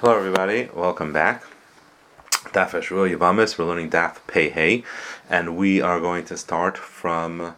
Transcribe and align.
Hello, 0.00 0.16
everybody. 0.16 0.68
Welcome 0.72 1.12
back. 1.12 1.42
Daf 2.52 2.70
Eshruel 2.70 3.12
Yavamis. 3.12 3.58
We're 3.58 3.64
learning 3.64 3.90
Daf 3.90 4.18
Pei 4.28 4.84
and 5.28 5.56
we 5.56 5.80
are 5.80 5.98
going 5.98 6.24
to 6.26 6.36
start 6.36 6.78
from 6.78 7.56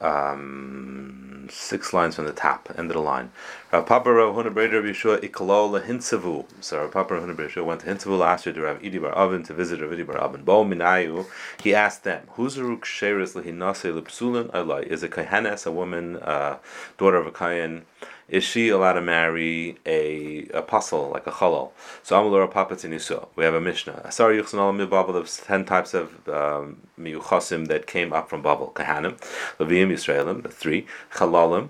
um, 0.00 1.46
six 1.50 1.92
lines 1.92 2.14
from 2.14 2.24
the 2.24 2.32
top, 2.32 2.72
end 2.78 2.90
of 2.90 2.96
the 2.96 3.02
line. 3.02 3.32
Rav 3.70 3.84
Papa 3.84 4.10
Rav 4.10 4.34
Huna 4.34 4.54
Breder 4.54 4.82
Yeshua 4.82 5.18
Ikalo 5.18 5.78
Lehinsavu. 5.78 6.46
So 6.62 6.80
Rav 6.80 6.90
Papa 6.90 7.16
Rav 7.16 7.24
Huna 7.24 7.66
went 7.66 7.82
to 7.82 7.86
Hinsavu 7.86 8.18
last 8.18 8.46
year 8.46 8.54
to 8.54 8.62
Rav 8.62 8.80
Idi 8.80 8.98
Bar 8.98 9.12
Avin 9.14 9.42
to 9.42 9.52
visit 9.52 9.82
Rav 9.82 9.90
Idi 9.90 10.06
Bar 10.06 10.16
Avin. 10.16 10.42
Bo 10.42 10.64
Minayu. 10.64 11.26
He 11.62 11.74
asked 11.74 12.04
them, 12.04 12.26
"Huzaruk 12.36 12.80
Sheres 12.80 13.34
Lehinase 13.34 13.92
Lepsulin 13.92 14.50
Alai? 14.52 14.84
Is 14.84 15.02
a 15.02 15.08
Kahanes, 15.10 15.66
a 15.66 15.70
woman, 15.70 16.16
uh, 16.16 16.56
daughter 16.96 17.18
of 17.18 17.26
a 17.26 17.30
Kayan?" 17.30 17.84
Is 18.28 18.44
she 18.44 18.68
allowed 18.68 18.94
to 18.94 19.00
marry 19.00 19.76
a 19.86 20.46
apostle 20.48 21.10
like 21.10 21.26
a 21.26 21.30
chalal? 21.30 21.70
So 22.02 22.16
Amalur 22.16 22.50
Papatinuso. 22.50 23.28
We 23.36 23.44
have 23.44 23.54
a 23.54 23.60
Mishnah. 23.60 24.02
Asar 24.04 24.30
Yuchsan 24.30 24.58
Al 24.58 24.86
Babel. 24.86 25.14
There's 25.14 25.38
ten 25.38 25.64
types 25.64 25.94
of 25.94 26.28
um, 26.28 26.78
miyuchasim 26.98 27.68
that 27.68 27.86
came 27.86 28.12
up 28.12 28.28
from 28.28 28.42
Babel. 28.42 28.72
Kahanim, 28.74 29.18
Leviim, 29.58 29.90
Yisraelim, 29.92 30.42
the 30.42 30.48
three. 30.48 30.86
Chalalim. 31.12 31.68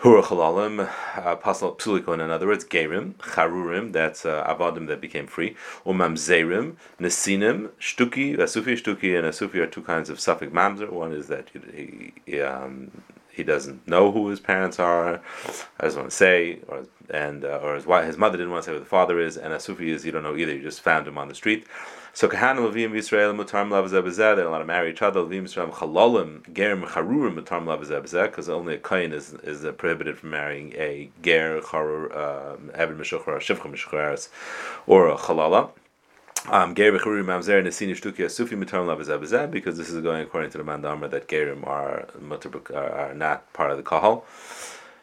Hura 0.00 0.22
chalalim, 0.22 0.90
apostle 1.26 1.74
psulikon, 1.74 2.24
in 2.24 2.30
other 2.30 2.46
words, 2.46 2.64
gerim, 2.64 3.12
charurim, 3.16 3.92
that's 3.92 4.24
uh, 4.24 4.42
avadim 4.46 4.86
that 4.86 4.98
became 4.98 5.26
free, 5.26 5.54
umamzerim, 5.84 6.76
nesinim, 6.98 7.68
shtuki, 7.78 8.34
asufi, 8.34 8.80
shtuki, 8.80 9.18
and 9.18 9.28
asufi 9.28 9.56
are 9.56 9.66
two 9.66 9.82
kinds 9.82 10.08
of 10.08 10.18
suffix 10.18 10.50
mamzer. 10.54 10.88
One 10.88 11.12
is 11.12 11.26
that 11.26 11.50
he 11.50 12.40
um, 12.40 12.90
he 13.40 13.44
doesn't 13.44 13.88
know 13.88 14.12
who 14.12 14.28
his 14.28 14.40
parents 14.40 14.78
are. 14.78 15.20
I 15.78 15.84
just 15.84 15.96
want 15.96 16.10
to 16.10 16.16
say, 16.16 16.60
or 16.68 16.84
and 17.08 17.44
uh, 17.44 17.60
or 17.62 17.74
his 17.74 17.86
wife, 17.86 18.06
his 18.06 18.18
mother 18.18 18.36
didn't 18.36 18.52
want 18.52 18.64
to 18.64 18.70
say 18.70 18.74
who 18.74 18.78
the 18.78 18.84
father 18.84 19.18
is, 19.18 19.36
and 19.36 19.52
a 19.52 19.58
Sufi 19.58 19.90
is 19.90 20.04
you 20.04 20.12
don't 20.12 20.22
know 20.22 20.36
either. 20.36 20.54
You 20.54 20.62
just 20.62 20.82
found 20.82 21.08
him 21.08 21.18
on 21.18 21.28
the 21.28 21.34
street. 21.34 21.66
So 22.12 22.28
Kahana 22.28 22.58
Levim 22.58 22.90
Yisrael 22.90 23.34
Mutar 23.34 23.66
Lavazebazeh. 23.66 24.36
They're 24.36 24.46
allowed 24.46 24.58
to 24.58 24.64
marry 24.64 24.90
each 24.90 25.02
other. 25.02 25.20
Levim 25.20 25.44
Yisrael 25.44 25.72
Chalalim 25.72 26.42
Gerim 26.52 26.84
Charurim 26.84 27.40
Mutar 27.40 27.62
Lavazebazeh 27.62 28.26
because 28.26 28.48
only 28.48 28.74
a 28.74 28.78
kohen 28.78 29.12
is 29.12 29.32
is 29.42 29.64
uh, 29.64 29.72
prohibited 29.72 30.18
from 30.18 30.30
marrying 30.30 30.72
a 30.74 31.10
ger 31.22 31.60
charur 31.60 32.10
Eved 32.72 32.98
Meshuchar 32.98 33.38
Shivcha 33.38 33.72
Meshuchar 33.72 34.28
or 34.86 35.08
a 35.08 35.16
Chalala. 35.16 35.70
Um, 36.48 36.72
because 36.74 36.94
this 39.76 39.90
is 39.90 40.00
going 40.02 40.22
according 40.22 40.50
to 40.50 40.58
the 40.58 40.64
mandamar 40.64 41.10
that 41.10 41.28
gerim 41.28 41.66
are, 41.66 42.08
are 42.74 43.14
not 43.14 43.52
part 43.52 43.70
of 43.70 43.76
the 43.76 43.82
kahal. 43.82 44.24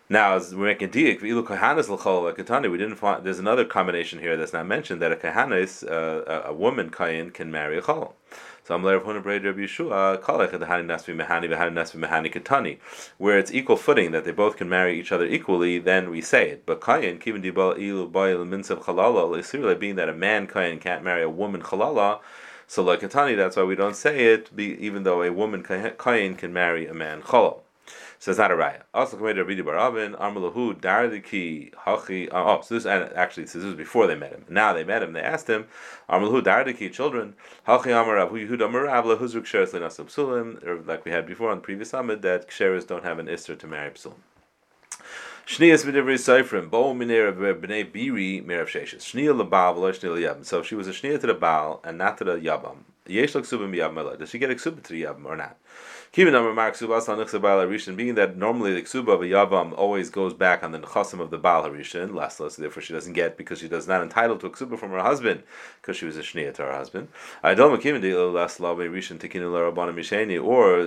Now, 0.09 0.35
as 0.35 0.55
we're 0.55 0.67
making 0.67 0.89
diik, 0.89 1.19
v'ilu 1.19 1.45
kahanas 1.45 1.89
l'chol 1.89 2.33
katani, 2.33 2.71
we 2.71 2.77
didn't 2.77 2.95
find. 2.95 3.23
There's 3.23 3.39
another 3.39 3.65
combination 3.65 4.19
here 4.19 4.37
that's 4.37 4.53
not 4.53 4.65
mentioned 4.65 5.01
that 5.01 5.11
a 5.11 5.15
kahanis, 5.17 5.83
uh, 5.85 6.23
a, 6.25 6.49
a 6.49 6.53
woman 6.53 6.89
kayin, 6.89 7.33
can 7.33 7.51
marry 7.51 7.77
a 7.77 7.81
chol. 7.81 8.13
So 8.67 8.75
I'm 8.75 8.83
Rabbi 8.83 8.99
Yeshua 8.99 10.19
where 13.17 13.39
it's 13.39 13.51
equal 13.53 13.77
footing 13.77 14.11
that 14.11 14.25
they 14.25 14.31
both 14.31 14.57
can 14.57 14.67
marry 14.67 14.99
each 14.99 15.13
other 15.13 15.23
equally. 15.25 15.79
Then 15.79 16.09
we 16.09 16.19
say 16.19 16.49
it. 16.49 16.65
But 16.65 16.81
Kayin 16.81 17.17
Kivin 17.17 17.41
Dibal 17.41 17.79
Ilu 17.79 18.11
Isirla 18.11 19.79
being 19.79 19.95
that 19.95 20.09
a 20.09 20.13
man 20.13 20.47
Kayin 20.47 20.81
can't 20.81 21.01
marry 21.01 21.23
a 21.23 21.29
woman 21.29 21.61
Chalala. 21.61 22.19
So 22.67 22.83
like 22.83 22.99
Katani, 22.99 23.37
that's 23.37 23.55
why 23.55 23.63
we 23.63 23.75
don't 23.75 23.95
say 23.95 24.33
it, 24.33 24.49
even 24.59 25.03
though 25.03 25.21
a 25.21 25.31
woman 25.31 25.63
Kayin 25.63 26.37
can 26.37 26.51
marry 26.51 26.87
a 26.87 26.93
man 26.93 27.21
Chalal. 27.21 27.61
So 28.19 28.31
it's 28.31 28.39
not 28.39 28.51
a 28.51 28.55
raya. 28.55 28.81
Also, 28.93 29.15
committed 29.15 29.47
Rabbi 29.47 29.61
Barabin, 29.61 30.13
Armalahu, 30.13 30.79
Dardiki, 30.79 31.71
Hachi. 31.73 32.27
Uh, 32.33 32.57
oh, 32.57 32.61
so 32.61 32.75
this 32.75 32.85
actually 32.85 33.45
so 33.45 33.59
this 33.59 33.65
was 33.65 33.75
before 33.75 34.07
they 34.07 34.15
met 34.15 34.31
him. 34.31 34.45
Now 34.49 34.73
they 34.73 34.83
met 34.83 35.03
him. 35.03 35.13
They 35.13 35.21
asked 35.21 35.47
him, 35.47 35.67
Armalahu, 36.09 36.41
Dardiki, 36.41 36.91
children, 36.91 37.35
Hachi 37.67 37.87
Amarav, 37.87 38.31
Yehuda 38.31 38.61
Amarav, 38.61 39.03
Lahuzruk 39.03 39.43
Sheres 39.43 39.71
Lenasab 39.71 40.07
Psulim, 40.07 40.65
or 40.65 40.81
like 40.81 41.05
we 41.05 41.11
had 41.11 41.27
before 41.27 41.51
on 41.51 41.57
the 41.57 41.61
previous 41.61 41.91
summit, 41.91 42.23
that 42.23 42.49
Sheres 42.49 42.87
don't 42.87 43.03
have 43.03 43.19
an 43.19 43.27
Isser 43.27 43.57
to 43.57 43.67
marry 43.67 43.91
Psulim. 43.91 44.15
Shnias 45.47 45.85
b'divrei 45.85 46.17
seifrim, 46.17 46.69
bo 46.69 46.93
minera 46.93 47.31
b'nei 47.31 47.89
biri 47.89 48.43
merav 48.45 48.67
sheshes. 48.67 49.03
Shnia 49.03 49.33
lebal 49.33 49.75
v'lo 49.75 49.93
shnia 49.93 50.11
leyabim. 50.17 50.45
So 50.45 50.61
she 50.61 50.75
was 50.75 50.89
a 50.89 50.91
shnia 50.91 51.21
to 51.21 51.27
the 51.27 51.33
baal 51.33 51.79
and 51.85 51.97
not 51.97 52.17
to 52.17 52.25
the 52.25 52.35
yabam. 52.35 52.79
Yesh 53.05 53.33
l'ksubim 53.33 53.73
yabim 53.73 54.19
Does 54.19 54.29
she 54.29 54.39
get 54.39 54.51
a 54.51 54.55
ksubim 54.55 54.83
to 54.83 54.91
the 54.91 55.03
yabam 55.03 55.23
or 55.23 55.37
not? 55.37 55.55
Being 56.13 56.31
that 56.31 56.41
normally 58.37 58.73
the 58.73 58.81
ksuba 58.81 59.13
of 59.13 59.21
a 59.21 59.25
yavam 59.25 59.77
always 59.77 60.09
goes 60.09 60.33
back 60.33 60.63
on 60.63 60.71
the 60.71 60.79
nechasim 60.79 61.19
of 61.19 61.29
the 61.29 61.37
baal 61.37 61.63
harishin, 61.63 62.11
lasla, 62.11 62.49
so 62.51 62.61
therefore 62.61 62.81
she 62.81 62.93
doesn't 62.93 63.13
get 63.13 63.37
because 63.37 63.59
she 63.59 63.67
does 63.67 63.87
not 63.87 64.01
entitled 64.01 64.39
to 64.39 64.47
a 64.47 64.49
ksuba 64.49 64.79
from 64.79 64.91
her 64.91 65.01
husband 65.01 65.43
because 65.81 65.97
she 65.97 66.05
was 66.05 66.17
a 66.17 66.21
shnia 66.21 66.53
to 66.53 66.63
her 66.63 66.73
husband. 66.73 67.09
Or 67.43 67.79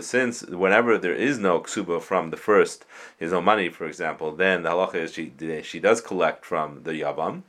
since 0.03 0.42
whenever 0.42 0.98
there 0.98 1.14
is 1.14 1.38
no 1.38 1.60
ksuba 1.60 2.03
from 2.03 2.30
the 2.30 2.36
first, 2.36 2.84
his 3.19 3.32
own 3.32 3.44
money, 3.44 3.69
for 3.69 3.86
example, 3.86 4.32
then 4.32 4.62
the 4.62 4.70
halacha 4.70 4.97
is 4.97 5.12
she 5.12 5.32
she 5.62 5.80
does 5.80 6.00
collect 6.00 6.44
from 6.44 6.82
the 6.82 6.92
yavam 6.92 7.42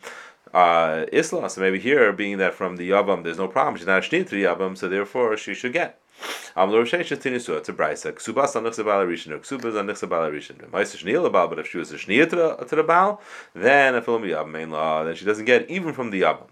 uh, 0.54 1.06
Islam. 1.12 1.50
So 1.50 1.62
maybe 1.62 1.80
here, 1.80 2.12
being 2.12 2.38
that 2.38 2.54
from 2.54 2.78
the 2.78 2.90
Yavam 2.90 3.24
there's 3.24 3.38
no 3.38 3.48
problem, 3.48 3.78
she's 3.78 3.88
not 3.88 4.06
a 4.06 4.10
to 4.10 4.24
the 4.24 4.44
Yavam, 4.44 4.78
so 4.78 4.90
therefore 4.90 5.38
she 5.38 5.54
should 5.54 5.74
get. 5.74 6.00
It's 6.22 7.70
a 7.70 7.74
brisa. 7.74 8.12
Ksubas 8.14 8.56
on 8.56 8.64
nichsa 8.64 8.86
bala 8.86 9.06
rishon, 9.06 9.40
ksubas 9.40 9.80
on 9.80 9.88
nichsa 9.88 10.08
bala 10.08 10.30
rishon. 10.30 10.58
Ma'isa 10.70 10.98
shniyah 10.98 11.32
bal, 11.32 11.48
but 11.48 11.60
if 11.60 11.68
she 11.68 11.78
was 11.78 11.92
a 11.92 11.96
shniyah 11.96 12.30
to 12.30 12.36
the 12.36 12.76
to 12.76 12.84
bal, 12.84 13.22
then 13.54 13.96
a 13.96 14.02
film 14.02 14.24
yab 14.24 14.50
main 14.50 14.70
law, 14.70 15.04
then 15.04 15.16
she 15.16 15.26
doesn't 15.26 15.46
get 15.46 15.70
even 15.70 15.94
from 15.94 16.12
the 16.12 16.22
yabam. 16.22 16.48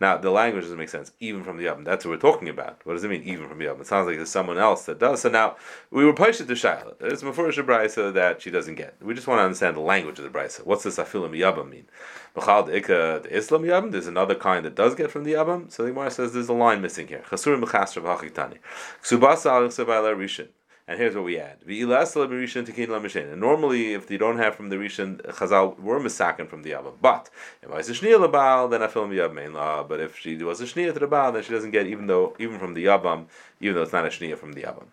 Now 0.00 0.16
the 0.16 0.30
language 0.30 0.64
doesn't 0.64 0.78
make 0.78 0.88
sense. 0.88 1.12
Even 1.20 1.44
from 1.44 1.58
the 1.58 1.68
oven. 1.68 1.84
That's 1.84 2.04
what 2.04 2.10
we're 2.12 2.32
talking 2.32 2.48
about. 2.48 2.80
What 2.84 2.94
does 2.94 3.04
it 3.04 3.10
mean? 3.10 3.22
Even 3.24 3.48
from 3.48 3.58
the 3.58 3.68
oven. 3.68 3.82
It 3.82 3.86
sounds 3.86 4.06
like 4.06 4.16
there's 4.16 4.28
someone 4.28 4.58
else 4.58 4.86
that 4.86 4.98
does. 4.98 5.20
So 5.20 5.28
now 5.28 5.56
we 5.90 6.04
were 6.04 6.12
pushed 6.12 6.38
to 6.38 6.44
Shaila. 6.46 6.94
It's 7.00 7.22
Mefurish 7.22 7.64
Brisa 7.64 8.12
that 8.14 8.42
she 8.42 8.50
doesn't 8.50 8.74
get. 8.74 8.96
We 9.00 9.14
just 9.14 9.26
want 9.26 9.38
to 9.38 9.44
understand 9.44 9.76
the 9.76 9.80
language 9.80 10.18
of 10.18 10.24
the 10.24 10.38
Brisa. 10.38 10.64
What's 10.64 10.84
this 10.84 10.98
afilim 10.98 11.36
yabam 11.36 11.70
mean? 11.70 11.86
the 12.34 13.26
Islam 13.30 13.62
yabam. 13.62 13.92
There's 13.92 14.06
another 14.06 14.34
kind 14.34 14.64
that 14.64 14.74
does 14.74 14.94
get 14.94 15.10
from 15.10 15.24
the 15.24 15.32
yabam. 15.32 15.70
So 15.70 15.84
the 15.84 15.90
Gemara 15.90 16.10
says 16.10 16.32
there's 16.32 16.48
a 16.48 16.52
line 16.52 16.80
missing 16.82 17.08
here. 17.08 17.22
Chasurim 17.28 17.62
b'chasra 17.62 18.02
b'hachitani. 18.02 18.58
Ksubasa 19.02 19.50
al 19.50 19.68
rishin. 19.68 20.48
And 20.88 20.98
here's 20.98 21.14
what 21.14 21.24
we 21.24 21.38
add. 21.38 21.58
And 21.64 23.40
normally, 23.40 23.94
if 23.94 24.08
they 24.08 24.16
don't 24.16 24.38
have 24.38 24.56
from 24.56 24.68
the 24.68 24.76
Rishon, 24.76 25.22
Chazal 25.22 25.78
were 25.78 26.00
misakin 26.00 26.48
from 26.48 26.62
the 26.62 26.70
Yavam. 26.70 26.94
But 27.00 27.30
if 27.62 27.70
I 27.70 27.76
was 27.76 27.88
a 27.88 27.92
Shnia 27.92 28.18
Labal, 28.18 28.68
then 28.70 28.82
I 28.82 28.88
film 28.88 29.10
main 29.34 29.54
law. 29.54 29.84
But 29.84 30.00
if 30.00 30.18
she 30.18 30.36
was 30.36 30.60
a 30.60 30.64
Shnia 30.64 30.92
to 30.92 30.98
the 30.98 31.06
Baal, 31.06 31.30
then 31.32 31.44
she 31.44 31.52
doesn't 31.52 31.70
get 31.70 31.86
even 31.86 32.08
though 32.08 32.34
even 32.38 32.58
from 32.58 32.74
the 32.74 32.86
Yavam, 32.86 33.26
even 33.60 33.76
though 33.76 33.82
it's 33.82 33.92
not 33.92 34.04
a 34.04 34.08
Shnia 34.08 34.36
from 34.36 34.52
the 34.52 34.62
Yavam. 34.62 34.86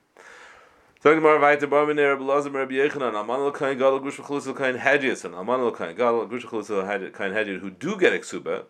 Talking 1.02 1.22
more 1.22 1.40
weiter 1.40 1.66
Barmin 1.66 1.96
Rabbi 1.96 2.22
Lazar 2.24 2.50
Rabbi 2.50 2.74
Yechanan 2.74 3.16
Aman 3.16 3.54
Kain 3.54 3.78
Gadol 3.78 4.00
Gush 4.00 4.18
V'Chalusel 4.18 4.58
Kain 4.58 4.76
Hedges 4.76 5.24
and 5.24 5.34
Aman 5.34 5.72
Kain 5.74 5.96
Gadol 5.96 6.26
Gush 6.26 6.44
V'Chalusel 6.44 7.14
Kain 7.14 7.32
Hedges 7.32 7.62
who 7.62 7.70
do 7.70 7.98
get 7.98 8.12
Eksuba 8.12 8.66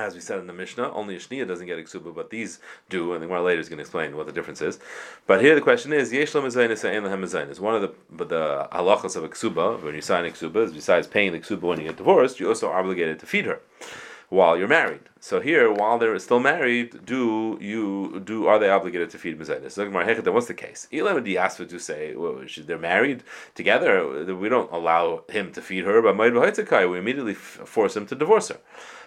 as 0.00 0.14
we 0.14 0.20
said 0.20 0.38
in 0.38 0.46
the 0.46 0.52
Mishnah, 0.52 0.92
only 0.92 1.16
a 1.16 1.18
Shnia 1.18 1.46
doesn't 1.46 1.66
get 1.66 1.78
Iksuba, 1.78 2.14
but 2.14 2.30
these 2.30 2.58
do, 2.88 3.12
and 3.12 3.22
the 3.22 3.26
Gemara 3.26 3.42
later 3.42 3.60
is 3.60 3.68
going 3.68 3.78
to 3.78 3.82
explain 3.82 4.16
what 4.16 4.26
the 4.26 4.32
difference 4.32 4.60
is. 4.62 4.78
But 5.26 5.40
here 5.40 5.54
the 5.54 5.60
question 5.60 5.92
is, 5.92 6.12
Yesh 6.12 6.34
Lam 6.34 6.46
Is 6.46 7.60
one 7.60 7.74
of 7.74 7.82
the 7.82 7.92
but 8.10 8.28
the 8.28 8.68
halachas 8.72 9.16
of 9.16 9.24
Iksuba, 9.30 9.82
when 9.82 9.94
you 9.94 10.00
sign 10.00 10.24
Iksuba, 10.24 10.64
is 10.64 10.72
besides 10.72 11.06
paying 11.06 11.32
the 11.32 11.40
Iksuba 11.40 11.62
when 11.62 11.78
you 11.78 11.86
get 11.86 11.96
divorced, 11.96 12.40
you're 12.40 12.48
also 12.48 12.70
obligated 12.70 13.18
to 13.20 13.26
feed 13.26 13.46
her 13.46 13.60
while 14.30 14.56
you're 14.56 14.68
married. 14.68 15.00
So 15.18 15.40
here, 15.40 15.70
while 15.70 15.98
they're 15.98 16.18
still 16.18 16.40
married, 16.40 17.04
do 17.04 17.58
you 17.60 18.20
do 18.24 18.46
are 18.46 18.58
they 18.58 18.70
obligated 18.70 19.10
to 19.10 19.18
feed 19.18 19.38
mezainis? 19.38 19.72
So 19.72 19.84
then 19.84 20.32
what's 20.32 20.46
the 20.46 20.54
case? 20.54 20.88
Elam 20.92 21.22
to 21.22 21.78
say 21.78 22.14
well, 22.14 22.42
they're 22.64 22.78
married 22.78 23.22
together. 23.54 24.24
We 24.34 24.48
don't 24.48 24.72
allow 24.72 25.24
him 25.28 25.52
to 25.52 25.60
feed 25.60 25.84
her, 25.84 26.00
but 26.00 26.16
we 26.16 26.98
immediately 26.98 27.34
force 27.34 27.96
him 27.96 28.06
to 28.06 28.14
divorce 28.14 28.48
her. 28.48 28.60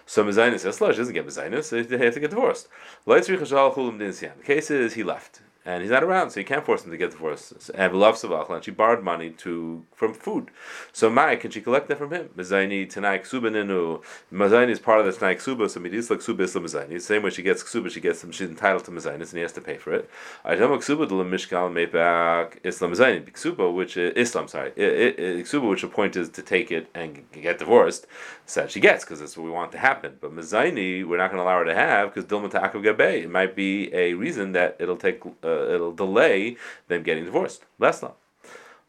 So 0.06 0.24
mezainis 0.24 0.64
esla 0.64 0.92
she 0.92 0.98
doesn't 0.98 1.14
get 1.14 1.26
mezainis; 1.26 1.70
they 1.88 1.98
have 1.98 2.14
to 2.14 2.20
get 2.20 2.30
divorced. 2.30 2.68
The 3.06 4.42
case 4.44 4.70
is 4.70 4.94
he 4.94 5.02
left 5.02 5.40
and 5.66 5.80
he's 5.80 5.90
not 5.90 6.04
around, 6.04 6.30
so 6.30 6.40
you 6.40 6.46
can't 6.46 6.64
force 6.64 6.84
him 6.84 6.90
to 6.90 6.96
get 6.96 7.12
divorced. 7.12 7.70
And 7.74 7.94
and 7.94 8.64
she 8.64 8.70
borrowed 8.70 9.02
money 9.02 9.30
to 9.30 9.84
from 9.94 10.12
food. 10.12 10.50
So 10.92 11.08
Mai, 11.08 11.36
can 11.36 11.50
she 11.50 11.62
collect 11.62 11.88
that 11.88 11.96
from 11.96 12.12
him? 12.12 12.28
Mazaini 12.36 12.88
Tanai 12.88 13.20
Ksuba 13.20 13.50
Ninu. 13.50 14.02
Mazaini 14.30 14.70
is 14.70 14.78
part 14.78 15.00
of 15.00 15.06
the 15.06 15.12
Tanai 15.12 15.36
Ksuba, 15.36 15.70
so 15.70 15.80
Midis 15.80 16.10
like 16.10 16.18
Ksuba 16.20 16.40
Islam 16.40 16.64
Mazaini. 16.64 17.00
Same 17.00 17.22
way 17.22 17.30
she 17.30 17.42
gets 17.42 17.62
Ksuba, 17.62 17.90
she 17.90 18.00
gets 18.00 18.20
them, 18.20 18.30
she's 18.30 18.48
entitled 18.48 18.84
to 18.84 18.90
Mazainis 18.90 19.30
and 19.30 19.32
he 19.32 19.40
has 19.40 19.52
to 19.52 19.62
pay 19.62 19.78
for 19.78 19.94
it. 19.94 20.10
Ajama 20.44 20.76
Ksuba 20.78 21.08
Dula 21.08 21.24
Mishkal 21.24 21.72
Mepak 21.72 22.58
Islam 22.62 22.92
Mazaini. 22.92 23.32
Ksuba, 23.32 23.74
which 23.74 23.96
is 23.96 24.12
Islam, 24.16 24.48
sorry. 24.48 24.70
Ksuba, 24.72 25.70
which 25.70 25.80
the 25.80 25.88
point 25.88 26.14
is 26.16 26.28
to 26.28 26.42
take 26.42 26.70
it 26.70 26.90
and 26.94 27.24
get 27.32 27.58
divorced, 27.58 28.06
said 28.44 28.70
she 28.70 28.80
gets, 28.80 29.04
because 29.04 29.20
that's 29.20 29.36
what 29.36 29.44
we 29.44 29.50
want 29.50 29.72
to 29.72 29.78
happen. 29.78 30.18
But 30.20 30.34
Mazaini, 30.34 31.06
we're 31.06 31.16
not 31.16 31.30
going 31.30 31.38
to 31.38 31.44
allow 31.44 31.60
her 31.60 31.64
to 31.64 31.74
have, 31.74 32.12
because 32.12 32.28
Dilma 32.28 32.50
Ta'akav 32.50 32.82
Gabe. 32.82 33.24
It 33.24 33.30
might 33.30 33.56
be 33.56 33.94
a 33.94 34.12
reason 34.12 34.52
that 34.52 34.76
it'll 34.78 34.98
take. 34.98 35.22
Uh, 35.42 35.53
it'll 35.72 35.92
delay 35.92 36.56
them 36.88 37.02
getting 37.02 37.24
divorced. 37.24 37.64
Lesla. 37.80 38.12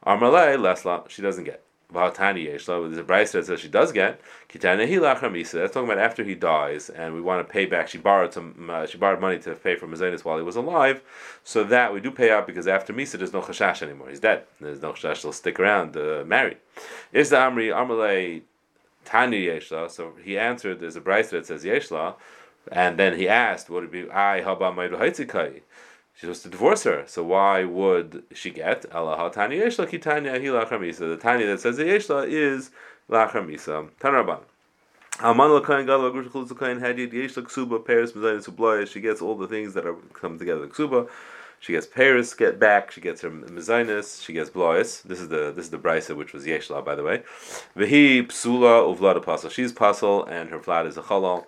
Armalei, 0.06 0.58
Lesla, 0.58 1.10
she 1.10 1.22
doesn't 1.22 1.46
get. 1.46 1.66
Vahatani 1.94 2.48
Yeshla, 2.48 2.88
there's 2.88 2.98
a 2.98 3.04
Bryce 3.04 3.32
that 3.32 3.46
says 3.46 3.60
she 3.60 3.68
does 3.68 3.92
get. 3.92 4.20
Kitana 4.50 4.88
Hilach 4.88 5.20
Ramisa. 5.20 5.54
That's 5.54 5.74
talking 5.74 5.90
about 5.90 6.04
after 6.04 6.24
he 6.24 6.36
dies, 6.36 6.90
and 6.90 7.14
we 7.14 7.22
want 7.22 7.48
to 7.48 7.52
pay 7.52 7.66
back. 7.66 7.88
She 7.88 7.98
borrowed 7.98 8.34
some. 8.34 8.70
Uh, 8.72 8.86
she 8.86 8.98
borrowed 8.98 9.22
money 9.22 9.40
to 9.40 9.54
pay 9.56 9.76
for 9.76 9.88
Mazanis 9.88 10.26
while 10.26 10.38
he 10.38 10.44
was 10.44 10.56
alive, 10.56 11.02
so 11.44 11.64
that 11.64 11.94
we 11.94 12.00
do 12.02 12.12
pay 12.12 12.32
out 12.32 12.48
because 12.48 12.68
after 12.68 12.92
Misa 12.92 13.18
there's 13.18 13.34
no 13.34 13.42
chashash 13.42 13.82
anymore. 13.82 14.10
He's 14.10 14.20
dead. 14.20 14.46
There's 14.60 14.82
no 14.82 14.94
chashash. 14.94 15.22
He'll 15.22 15.32
stick 15.32 15.60
around 15.60 15.96
uh, 15.96 16.24
married. 16.26 16.58
Is 17.14 17.30
the 17.30 17.38
Amri 17.38 17.74
Amalei 17.74 18.42
Tani 19.06 19.46
Yeshla? 19.46 19.90
So 19.90 20.14
he 20.24 20.38
answered. 20.38 20.80
There's 20.80 20.96
a 20.96 21.02
Bryce 21.02 21.30
that 21.30 21.46
says 21.46 21.64
Yeshla, 21.64 22.16
and 22.72 22.98
then 22.98 23.18
he 23.18 23.30
asked, 23.30 23.70
"Would 23.70 23.86
it 23.86 23.92
be 23.92 24.10
I 24.10 24.42
Haba 24.42 24.74
Maidu 24.76 25.00
Haitzikai?" 25.00 25.62
She's 26.16 26.22
supposed 26.22 26.44
to 26.44 26.50
divorce 26.50 26.84
her. 26.84 27.04
So 27.08 27.24
why 27.24 27.66
would 27.66 28.24
she 28.34 28.50
get 28.50 28.86
Allah 28.94 29.30
Tani 29.34 29.60
Yeshla 29.60 29.86
Kitanya 29.88 30.42
Hila 30.42 30.66
Chamisa? 30.68 31.00
The 31.00 31.18
Tani 31.18 31.46
that 31.46 31.60
says 31.60 31.76
the 31.76 31.84
Yeshla 31.84 32.26
is 32.28 32.72
La 33.10 33.30
Chamisa. 33.30 33.90
Tanraban. 34.00 34.40
Paris. 37.86 38.92
She 38.92 39.02
gets 39.02 39.22
all 39.22 39.36
the 39.36 39.48
things 39.48 39.74
that 39.74 39.86
are 39.86 39.96
come 40.14 40.40
together. 40.40 40.68
Ksuba. 40.68 41.10
She 41.60 41.74
gets 41.74 41.88
Paris, 41.88 42.34
get 42.34 42.60
back. 42.60 42.92
She 42.92 43.02
gets 43.02 43.22
her 43.22 43.32
mezainis. 43.32 44.24
She 44.24 44.34
gets 44.34 44.50
blois. 44.50 45.02
This 45.02 45.20
is 45.20 45.30
the 45.30 45.52
this 45.52 45.66
is 45.66 45.72
the 45.72 45.78
brisa 45.78 46.16
which 46.16 46.32
was 46.34 46.46
yeshla 46.46 46.84
by 46.84 46.96
the 46.96 47.04
way. 47.04 47.24
Vehi 47.76 48.28
psula 48.28 48.96
uvlad 48.96 49.18
apostle. 49.18 49.50
She's 49.50 49.72
apostle 49.72 50.26
and 50.26 50.50
her 50.50 50.60
vlad 50.60 50.86
is 50.86 50.98
a 50.98 51.02
chalal 51.02 51.46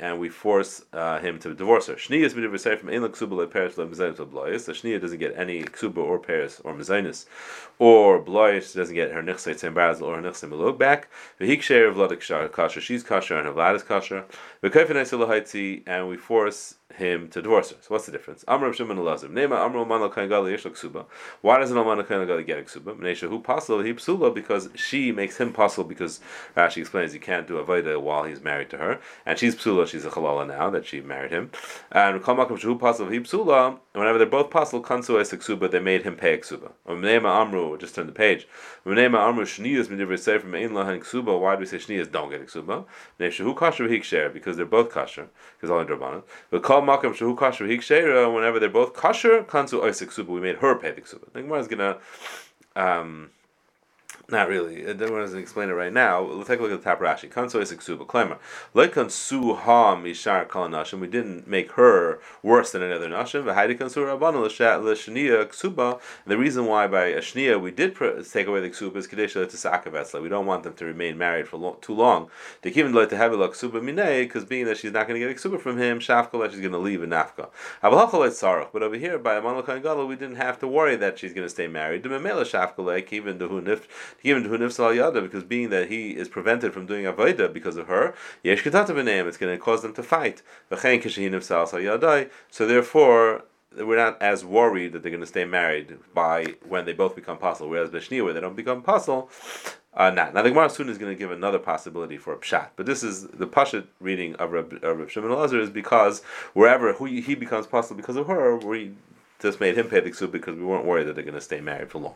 and 0.00 0.20
we 0.20 0.28
force 0.28 0.84
uh, 0.92 1.18
him 1.18 1.38
to 1.40 1.54
divorce 1.54 1.88
her. 1.88 1.94
Shnia 1.94 2.22
is 2.22 2.34
midiv 2.34 2.78
from 2.78 2.88
ein 2.88 3.00
ksuba 3.00 3.32
le 3.32 3.46
peres 3.48 3.76
le 3.76 3.86
mezainis 3.86 4.30
blois. 4.30 4.64
The 4.64 4.72
shnia 4.72 5.00
doesn't 5.00 5.18
get 5.18 5.36
any 5.36 5.64
ksuba 5.64 5.98
or 5.98 6.20
peres 6.20 6.60
or 6.62 6.72
mezainis, 6.72 7.26
or 7.80 8.20
blois 8.20 8.72
doesn't 8.74 8.94
get 8.94 9.10
her 9.10 9.22
nichsei 9.22 9.54
tzembaraz 9.54 10.00
or 10.00 10.16
her 10.16 10.22
nichsei 10.22 10.48
melog 10.48 10.78
back. 10.78 11.08
Vehik 11.40 11.62
sheir 11.62 11.92
vlad 11.92 12.12
kasher. 12.52 12.80
She's 12.80 13.02
kasher 13.02 13.36
and 13.38 13.46
her 13.46 13.52
vlad 13.52 13.74
is 13.74 13.82
kasher. 13.82 14.24
And 15.86 16.08
we 16.08 16.16
force 16.16 16.76
him 16.94 17.28
to 17.28 17.42
divorce 17.42 17.70
her. 17.70 17.76
So 17.80 17.88
what's 17.88 18.06
the 18.06 18.12
difference? 18.12 18.44
Amr 18.48 18.72
Shimon 18.72 18.96
Elazar. 18.96 19.30
Nema 19.30 19.56
Amr 19.56 19.84
Manal 19.84 20.12
Kain 20.12 20.28
Gali 20.28 20.54
Yeshla 20.54 20.70
Ksuba. 20.72 21.04
Why 21.42 21.58
doesn't 21.58 21.76
Alman 21.76 22.04
Kain 22.06 22.18
Gali 22.26 22.46
get 22.46 22.58
a 22.58 22.62
Ksuba? 22.62 22.98
Mnesha 22.98 23.28
who 23.28 23.40
possible 23.40 23.82
he 23.82 23.92
psula 23.92 24.34
because 24.34 24.70
she 24.74 25.12
makes 25.12 25.36
him 25.38 25.52
possible 25.52 25.84
because 25.84 26.20
Rashi 26.56 26.78
explains 26.78 27.12
he 27.12 27.18
can't 27.18 27.46
do 27.46 27.62
avoda 27.62 28.00
while 28.00 28.24
he's 28.24 28.42
married 28.42 28.70
to 28.70 28.78
her, 28.78 29.00
and 29.26 29.38
she's 29.38 29.54
psula. 29.54 29.86
She's 29.86 30.04
a 30.04 30.10
halala 30.10 30.48
now 30.48 30.70
that 30.70 30.86
she 30.86 31.00
married 31.00 31.30
him. 31.30 31.50
And 31.92 32.22
Kamakum 32.22 32.58
Shahu 32.58 32.78
possible 32.78 33.10
he 33.10 33.20
psula. 33.20 33.78
Whenever 33.92 34.18
they're 34.18 34.26
both 34.26 34.50
possible, 34.50 34.82
Kansu 34.82 35.20
es 35.20 35.32
Ksuba, 35.32 35.70
they 35.70 35.80
made 35.80 36.02
him 36.02 36.14
pay 36.14 36.34
a 36.34 36.38
Ksuba. 36.38 36.70
Nema 36.86 37.40
Amru 37.40 37.76
just 37.78 37.94
turn 37.94 38.06
the 38.06 38.12
page. 38.12 38.46
Nema 38.86 39.18
Amru 39.18 39.44
Shniyas 39.44 39.88
Midiver 39.88 40.18
Sefer 40.18 40.46
Mein 40.46 40.70
Lahan 40.70 41.00
Ksuba. 41.00 41.38
Why 41.38 41.56
do 41.56 41.60
we 41.60 41.66
say 41.66 41.78
Shniyas 41.78 42.10
don't 42.10 42.30
get 42.30 42.40
a 42.40 42.44
Ksuba? 42.44 42.84
Mnesha 43.18 43.38
who 43.38 43.54
kasher 43.54 43.88
hikshare 43.88 44.32
because 44.32 44.56
they're 44.56 44.66
both 44.66 44.90
kasher 44.90 45.26
because 45.56 45.70
all 45.70 45.80
in 45.80 45.86
drabanan. 45.88 46.22
But 46.50 46.62
makam 46.82 47.14
shehu 47.14 47.36
kasher 47.36 47.68
hiksheira 47.68 48.32
whenever 48.32 48.58
they're 48.58 48.68
both 48.68 48.94
kasher 48.94 49.44
kansu 49.44 49.80
oisik 49.82 50.12
suba. 50.12 50.32
We 50.32 50.40
made 50.40 50.56
her 50.56 50.74
pay 50.76 50.90
the 50.92 51.06
suba. 51.06 51.26
The 51.32 51.42
Gemara 51.42 51.60
is 51.60 51.68
gonna. 51.68 51.98
Um, 52.76 53.30
not 54.30 54.46
really. 54.46 54.86
I 54.86 54.92
don't 54.92 55.10
want 55.10 55.30
to 55.30 55.38
explain 55.38 55.70
it 55.70 55.72
right 55.72 55.90
now. 55.90 56.20
Let's 56.20 56.48
take 56.48 56.60
a 56.60 56.62
look 56.62 56.70
at 56.72 56.82
the 56.82 56.84
top 56.84 57.00
Rashi. 57.00 57.30
Kanso 57.30 57.62
is 57.62 57.72
ksuba. 57.72 58.06
Klemer. 58.06 58.36
Ha 58.74 59.96
mishar 59.96 60.46
kal 60.50 60.68
nashim. 60.68 61.00
We 61.00 61.06
didn't 61.06 61.48
make 61.48 61.72
her 61.72 62.20
worse 62.42 62.72
than 62.72 62.82
another 62.82 63.08
nashim. 63.08 63.44
V'haidi 63.44 63.78
kansu 63.78 64.04
rabbanon 64.04 64.44
l'shnia 64.44 65.46
ksuba. 65.46 65.98
The 66.26 66.36
reason 66.36 66.66
why 66.66 66.86
by 66.88 67.06
a 67.06 67.22
shnia 67.22 67.58
we 67.58 67.70
did 67.70 67.96
take 68.30 68.46
away 68.46 68.60
the 68.60 68.68
ksuba 68.68 68.96
is 68.96 69.08
kadesha 69.08 69.48
to 69.48 70.20
We 70.20 70.28
don't 70.28 70.44
want 70.44 70.62
them 70.62 70.74
to 70.74 70.84
remain 70.84 71.16
married 71.16 71.48
for 71.48 71.78
too 71.80 71.94
long. 71.94 72.28
They 72.60 72.68
even 72.68 72.92
like 72.92 73.08
to 73.08 73.16
have 73.16 73.32
a 73.32 73.36
ksuba 73.38 73.80
minei 73.80 74.24
because 74.24 74.44
being 74.44 74.66
that 74.66 74.76
she's 74.76 74.92
not 74.92 75.08
going 75.08 75.18
to 75.18 75.26
get 75.26 75.34
ksuba 75.38 75.58
from 75.58 75.78
him, 75.78 76.00
shafka 76.00 76.50
she's 76.50 76.60
going 76.60 76.72
to 76.72 76.78
leave 76.78 77.02
in 77.02 77.08
nafka. 77.08 77.48
But 77.80 78.82
over 78.82 78.96
here 78.96 79.18
by 79.18 79.36
a 79.36 79.40
manlakan 79.40 80.06
we 80.06 80.16
didn't 80.16 80.36
have 80.36 80.58
to 80.58 80.68
worry 80.68 80.96
that 80.96 81.18
she's 81.18 81.32
going 81.32 81.46
to 81.46 81.50
stay 81.50 81.66
married. 81.66 82.02
The 82.02 82.10
memela 82.10 82.42
shafka 82.42 83.10
even 83.10 83.38
the 83.38 83.48
hunif 83.48 83.84
given 84.22 84.42
to 84.42 84.48
Hunifsal 84.48 84.96
Yada 84.96 85.20
because 85.20 85.44
being 85.44 85.70
that 85.70 85.88
he 85.88 86.10
is 86.10 86.28
prevented 86.28 86.72
from 86.72 86.86
doing 86.86 87.04
Avodah 87.04 87.52
because 87.52 87.76
of 87.76 87.88
her, 87.88 88.14
Yesh 88.42 88.66
it's 88.66 89.36
going 89.36 89.56
to 89.56 89.58
cause 89.58 89.82
them 89.82 89.94
to 89.94 90.02
fight. 90.02 90.42
So 92.50 92.66
therefore, 92.66 93.44
we're 93.76 93.96
not 93.96 94.20
as 94.20 94.44
worried 94.44 94.92
that 94.92 95.02
they're 95.02 95.10
going 95.10 95.20
to 95.20 95.26
stay 95.26 95.44
married 95.44 95.98
by 96.14 96.54
when 96.66 96.84
they 96.84 96.92
both 96.92 97.14
become 97.14 97.36
apostle. 97.36 97.68
Whereas 97.68 97.90
Beshnia, 97.90 98.24
where 98.24 98.32
they 98.32 98.40
don't 98.40 98.56
become 98.56 98.78
apostle, 98.78 99.30
uh, 99.94 100.10
not. 100.10 100.34
Now 100.34 100.42
the 100.42 100.50
Gemara 100.50 100.70
soon 100.70 100.88
is 100.88 100.98
going 100.98 101.12
to 101.12 101.18
give 101.18 101.30
another 101.30 101.58
possibility 101.58 102.16
for 102.16 102.32
a 102.32 102.36
pshat, 102.36 102.68
but 102.76 102.86
this 102.86 103.02
is 103.02 103.26
the 103.26 103.46
pashut 103.46 103.86
reading 104.00 104.34
of 104.36 104.52
Reb, 104.52 104.78
Reb 104.82 105.10
Shimon 105.10 105.32
Lazar 105.32 105.60
is 105.60 105.70
because 105.70 106.22
wherever 106.54 106.92
he, 106.92 107.20
he 107.20 107.34
becomes 107.34 107.66
apostle 107.66 107.96
because 107.96 108.16
of 108.16 108.26
her, 108.26 108.56
we 108.56 108.92
just 109.40 109.60
made 109.60 109.76
him 109.76 109.88
pay 109.88 110.00
the 110.00 110.28
because 110.28 110.56
we 110.56 110.64
weren't 110.64 110.84
worried 110.84 111.06
that 111.06 111.14
they're 111.14 111.24
going 111.24 111.34
to 111.34 111.40
stay 111.40 111.60
married 111.60 111.90
for 111.90 111.98
long. 111.98 112.14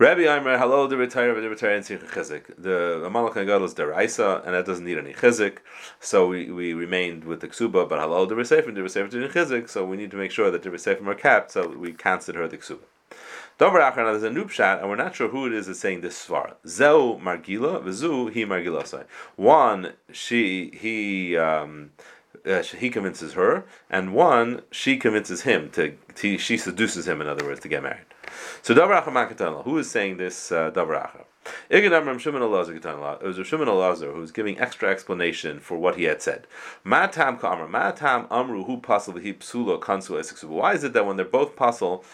Rabbi 0.00 0.20
Aimer, 0.20 0.56
hello, 0.56 0.86
the 0.86 0.96
retire, 0.96 1.34
the 1.40 1.50
retire, 1.50 1.74
and 1.74 1.84
chizik. 1.84 2.54
The 2.56 3.04
Amalek 3.04 3.34
Gadol 3.34 3.64
is 3.64 3.74
deraisa, 3.74 4.46
and 4.46 4.54
that 4.54 4.64
doesn't 4.64 4.84
need 4.84 4.96
any 4.96 5.12
chizik. 5.12 5.56
So 5.98 6.28
we, 6.28 6.52
we 6.52 6.72
remained 6.72 7.24
with 7.24 7.40
the 7.40 7.48
ksuba, 7.48 7.88
but 7.88 7.98
hello, 7.98 8.24
the 8.24 8.36
resefer, 8.36 8.72
the 8.72 8.80
resefer 8.80 9.10
didn't 9.10 9.32
chizik. 9.32 9.68
So 9.68 9.84
we 9.84 9.96
need 9.96 10.12
to 10.12 10.16
make 10.16 10.30
sure 10.30 10.52
that 10.52 10.62
the 10.62 10.70
resefer 10.70 11.04
are 11.04 11.16
kept. 11.16 11.50
So 11.50 11.70
we 11.70 11.94
consider 11.94 12.42
her 12.42 12.46
the 12.46 12.58
ksuba. 12.58 12.78
Dover 13.58 13.80
now 13.80 13.92
there's 13.92 14.22
a 14.22 14.30
noob 14.30 14.50
shot, 14.50 14.78
and 14.78 14.88
we're 14.88 14.94
not 14.94 15.16
sure 15.16 15.30
who 15.30 15.46
it 15.48 15.52
is 15.52 15.66
that's 15.66 15.80
saying 15.80 16.02
this 16.02 16.28
svara. 16.28 16.54
Zeu 16.64 17.18
Margila, 17.20 17.82
Vizu 17.82 18.32
he 18.32 18.44
Margila. 18.44 19.04
One, 19.34 19.94
she 20.12 20.70
he. 20.80 21.36
Um, 21.36 21.90
uh, 22.46 22.62
he 22.62 22.88
convinces 22.88 23.32
her, 23.32 23.64
and 23.90 24.14
one 24.14 24.62
she 24.70 24.96
convinces 24.96 25.42
him 25.42 25.70
to, 25.70 25.96
to 26.14 26.38
she 26.38 26.56
seduces 26.56 27.08
him. 27.08 27.20
In 27.20 27.26
other 27.26 27.44
words, 27.44 27.58
to 27.60 27.68
get 27.68 27.82
married. 27.82 28.04
So 28.62 28.74
Davracha 28.74 29.06
Makatana, 29.06 29.64
who 29.64 29.78
is 29.78 29.90
saying 29.90 30.16
this 30.16 30.52
uh, 30.52 30.70
Davracha? 30.70 31.24
It 31.70 31.82
was 31.82 32.22
Shimon 32.22 32.42
Elazar 32.42 34.12
who 34.12 34.20
was 34.20 34.32
giving 34.32 34.60
extra 34.60 34.90
explanation 34.90 35.60
for 35.60 35.78
what 35.78 35.96
he 35.96 36.04
had 36.04 36.20
said. 36.20 36.46
Matam 36.84 37.38
Kamra, 37.38 37.68
Matam 37.68 38.26
Amru, 38.30 38.64
who 38.64 38.78
possibly 38.78 39.22
he 39.22 39.32
psula 39.32 39.80
kansu 39.80 40.48
Why 40.48 40.74
is 40.74 40.84
it 40.84 40.92
that 40.92 41.06
when 41.06 41.16
they're 41.16 41.24
both 41.24 41.56
puzzle, 41.56 42.04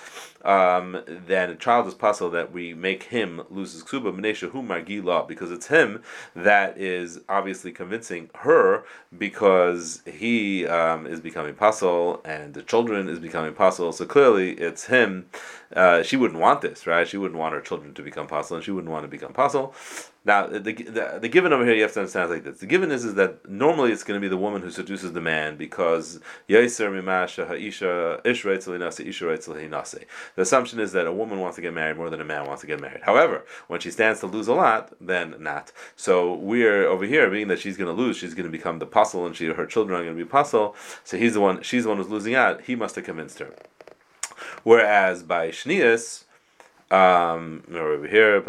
um, 0.44 1.02
then 1.06 1.50
a 1.50 1.56
child 1.56 1.86
is 1.86 1.94
possible 1.94 2.30
that 2.30 2.52
we 2.52 2.74
make 2.74 3.04
him 3.04 3.42
lose 3.50 3.72
his 3.72 3.82
ksuba 3.82 4.12
hu 4.50 4.62
margila 4.62 5.26
because 5.26 5.50
it's 5.50 5.68
him 5.68 6.02
that 6.36 6.78
is 6.78 7.20
obviously 7.28 7.72
convincing 7.72 8.30
her 8.34 8.84
because 9.16 10.02
he 10.06 10.66
um, 10.66 11.06
is 11.06 11.20
becoming 11.20 11.54
pasul 11.54 12.20
and 12.24 12.54
the 12.54 12.62
children 12.62 13.08
is 13.08 13.18
becoming 13.18 13.54
pasul. 13.54 13.92
So 13.92 14.04
clearly, 14.04 14.52
it's 14.52 14.86
him. 14.86 15.26
Uh, 15.74 16.02
she 16.02 16.16
wouldn't 16.16 16.40
want 16.40 16.60
this, 16.60 16.86
right? 16.86 17.08
She 17.08 17.16
wouldn't 17.16 17.38
want 17.38 17.54
her 17.54 17.60
children 17.60 17.94
to 17.94 18.02
become 18.02 18.26
pasul, 18.26 18.56
and 18.56 18.64
she 18.64 18.70
wouldn't 18.70 18.92
want 18.92 19.04
to 19.04 19.08
become 19.08 19.32
pasul. 19.32 19.74
Now, 20.26 20.46
the, 20.46 20.58
the, 20.58 21.18
the 21.20 21.28
given 21.28 21.52
over 21.52 21.66
here 21.66 21.74
you 21.74 21.82
have 21.82 21.92
to 21.92 22.00
understand 22.00 22.30
like 22.30 22.44
this. 22.44 22.58
The 22.58 22.66
given 22.66 22.90
is, 22.90 23.04
is 23.04 23.14
that 23.14 23.46
normally 23.48 23.92
it's 23.92 24.04
going 24.04 24.18
to 24.18 24.24
be 24.24 24.28
the 24.28 24.38
woman 24.38 24.62
who 24.62 24.70
seduces 24.70 25.12
the 25.12 25.20
man 25.20 25.56
because 25.58 26.18
Yaiser 26.48 26.90
Mimasha 26.90 27.46
Ha'isha 27.46 28.24
Isha 28.24 30.06
The 30.36 30.42
assumption 30.42 30.80
is 30.80 30.92
that 30.92 31.06
a 31.06 31.12
woman 31.12 31.40
wants 31.40 31.56
to 31.56 31.62
get 31.62 31.74
married 31.74 31.98
more 31.98 32.08
than 32.08 32.22
a 32.22 32.24
man 32.24 32.46
wants 32.46 32.62
to 32.62 32.66
get 32.66 32.80
married. 32.80 33.02
However, 33.02 33.44
when 33.68 33.80
she 33.80 33.90
stands 33.90 34.20
to 34.20 34.26
lose 34.26 34.48
a 34.48 34.54
lot, 34.54 34.94
then 34.98 35.34
not. 35.40 35.72
So 35.94 36.34
we're 36.34 36.86
over 36.86 37.04
here, 37.04 37.28
being 37.28 37.48
that 37.48 37.58
she's 37.58 37.76
going 37.76 37.94
to 37.94 38.02
lose, 38.02 38.16
she's 38.16 38.32
going 38.32 38.46
to 38.46 38.52
become 38.52 38.78
the 38.78 38.86
apostle, 38.86 39.26
and 39.26 39.36
she 39.36 39.46
her 39.46 39.66
children 39.66 40.00
are 40.00 40.04
going 40.04 40.16
to 40.16 40.24
be 40.24 40.28
apostle. 40.28 40.74
So 41.04 41.18
he's 41.18 41.34
the 41.34 41.40
one, 41.40 41.62
she's 41.62 41.82
the 41.82 41.90
one 41.90 41.98
who's 41.98 42.08
losing 42.08 42.34
out. 42.34 42.62
He 42.62 42.74
must 42.76 42.96
have 42.96 43.04
convinced 43.04 43.40
her. 43.40 43.54
Whereas 44.62 45.22
by 45.22 45.48
Shnias, 45.48 46.24
um, 46.90 47.62
over 47.72 48.06
here, 48.06 48.40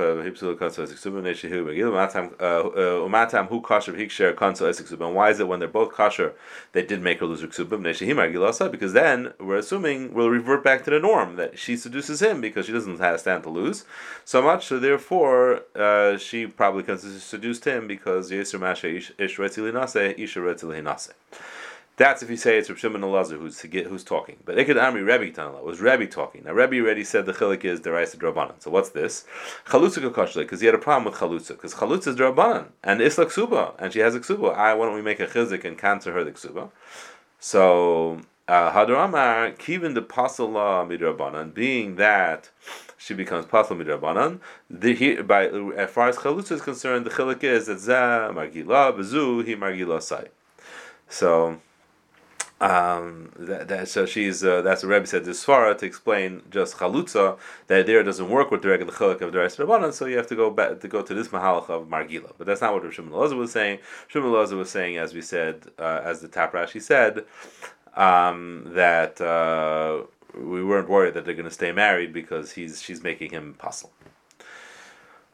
umatam 3.05 3.47
hu 3.47 3.61
kasher 3.61 3.97
hikshare 3.97 4.33
kanso 4.35 4.69
esik 4.69 4.91
And 4.91 5.15
why 5.15 5.29
is 5.29 5.39
it 5.39 5.47
when 5.47 5.59
they're 5.59 5.67
both 5.67 5.93
kasher, 5.93 6.33
they 6.73 6.83
did 6.85 7.01
make 7.01 7.21
her 7.21 7.25
lose 7.25 7.41
her 7.41 7.47
ksubim? 7.47 8.71
Because 8.71 8.93
then 8.93 9.33
we're 9.39 9.57
assuming 9.57 10.13
we'll 10.13 10.29
revert 10.29 10.63
back 10.63 10.83
to 10.83 10.89
the 10.89 10.99
norm 10.99 11.37
that 11.37 11.57
she 11.57 11.77
seduces 11.77 12.21
him 12.21 12.41
because 12.41 12.65
she 12.65 12.71
doesn't 12.71 12.99
have 12.99 13.15
a 13.15 13.19
stand 13.19 13.43
to 13.43 13.49
lose 13.49 13.85
so 14.25 14.41
much. 14.41 14.65
So 14.65 14.79
therefore, 14.79 15.61
uh, 15.75 16.17
she 16.17 16.45
probably 16.45 16.83
seduced 16.97 17.65
him 17.65 17.87
because 17.87 18.31
yisur 18.31 18.59
masha 18.59 18.89
ish 18.95 19.11
retzili 19.37 19.71
nase 19.71 20.19
isha 20.19 20.39
retzili 20.39 20.83
nase. 20.83 21.13
That's 21.97 22.21
if 22.21 22.29
you 22.29 22.35
say 22.35 22.57
it's 22.57 22.69
Rav 22.69 22.77
Shimon 22.77 23.01
Elazar 23.01 23.37
who's 23.37 23.61
who's 23.61 24.03
talking. 24.03 24.35
But 24.43 24.57
Ikad 24.57 24.75
Amri 24.75 25.05
Rebbe 25.05 25.33
Tanala 25.33 25.63
was 25.63 25.79
Rebbe 25.79 26.07
talking. 26.07 26.43
Now 26.43 26.51
Rebbe 26.51 26.77
already 26.81 27.05
said 27.05 27.25
the 27.25 27.31
chilik 27.31 27.63
is 27.63 27.81
the 27.81 27.89
deraisa 27.89 28.17
drabanan. 28.17 28.61
So 28.61 28.69
what's 28.69 28.89
this? 28.89 29.25
Chalutza 29.67 29.99
kakashle 29.99 30.41
because 30.41 30.59
he 30.59 30.65
had 30.65 30.75
a 30.75 30.79
problem 30.79 31.05
with 31.05 31.21
chalutza 31.21 31.49
because 31.49 31.75
chalutza 31.75 32.07
is 32.07 32.15
drabanan 32.17 32.67
and 32.83 32.99
isla 32.99 33.27
ksuba 33.27 33.75
and 33.79 33.93
she 33.93 33.99
has 33.99 34.13
a 34.13 34.19
ksuba. 34.19 34.53
I 34.55 34.73
why 34.73 34.85
don't 34.85 34.95
we 34.95 35.01
make 35.01 35.21
a 35.21 35.27
chizik 35.27 35.63
and 35.63 35.77
cancel 35.77 36.11
her 36.11 36.25
the 36.25 36.31
ksuba? 36.31 36.69
So 37.39 38.19
uh, 38.49 38.73
Hadar 38.73 39.05
Amar 39.05 39.51
kivin 39.51 39.93
the 39.93 40.01
pasala 40.01 40.85
midrabanan 40.85 41.53
being 41.53 41.95
that 41.95 42.49
she 42.97 43.13
becomes 43.13 43.45
pasal 43.45 43.81
midrabanan. 43.81 44.41
The 44.69 45.21
by 45.21 45.47
as 45.47 45.89
far 45.91 46.09
as 46.09 46.17
chalutza 46.17 46.51
is 46.51 46.61
concerned, 46.61 47.05
the 47.05 47.09
chilik 47.09 47.41
is 47.41 47.67
that 47.67 47.79
za 47.79 48.31
margila 48.33 48.97
bezu 48.97 49.45
he 49.45 49.55
margila 49.55 50.01
sai. 50.01 50.25
So. 51.07 51.61
Um, 52.62 53.31
that, 53.38 53.67
that, 53.67 53.89
so 53.89 54.05
she's 54.05 54.41
uh, 54.41 54.62
that's 54.62 54.81
what 54.81 54.89
Rebbe 54.89 55.05
said 55.05 55.25
this 55.25 55.45
svara 55.45 55.77
to 55.77 55.85
explain 55.85 56.41
just 56.50 56.77
chalutza 56.77 57.38
that 57.67 57.85
there 57.85 58.01
doesn't 58.01 58.29
work 58.29 58.50
with 58.50 58.62
the 58.62 58.69
regular 58.69 58.93
chilik 58.93 59.19
of 59.19 59.33
the 59.33 59.39
rest 59.39 59.59
of 59.59 59.67
Rabbanan, 59.67 59.91
so 59.91 60.05
you 60.05 60.15
have 60.15 60.27
to 60.27 60.38
go 60.38 60.50
back 60.50 60.79
to 60.79 60.88
go 60.88 61.01
to 61.01 61.13
this 61.13 61.27
mahalach 61.27 61.69
of 61.69 61.89
margila. 61.89 62.31
But 62.38 62.47
that's 62.47 62.62
not 62.62 62.74
what 62.74 62.93
Shimon 62.93 63.12
Elazar 63.12 63.35
was 63.35 63.51
saying. 63.51 63.79
Shimon 64.07 64.31
Elazar 64.31 64.57
was 64.57 64.69
saying, 64.69 64.97
as 64.97 65.13
we 65.13 65.21
said, 65.21 65.65
uh, 65.77 66.00
as 66.05 66.21
the 66.21 66.29
Tap 66.29 66.53
Rashi 66.53 66.81
said, 66.81 67.25
um, 67.95 68.71
that 68.74 69.19
uh, 69.19 70.03
we 70.33 70.63
weren't 70.63 70.89
worried 70.89 71.13
that 71.15 71.25
they're 71.25 71.33
going 71.33 71.45
to 71.45 71.51
stay 71.51 71.74
married 71.74 72.13
because 72.13 72.53
he's 72.53 72.81
she's 72.81 73.03
making 73.03 73.31
him 73.31 73.55
puzzle. 73.57 73.91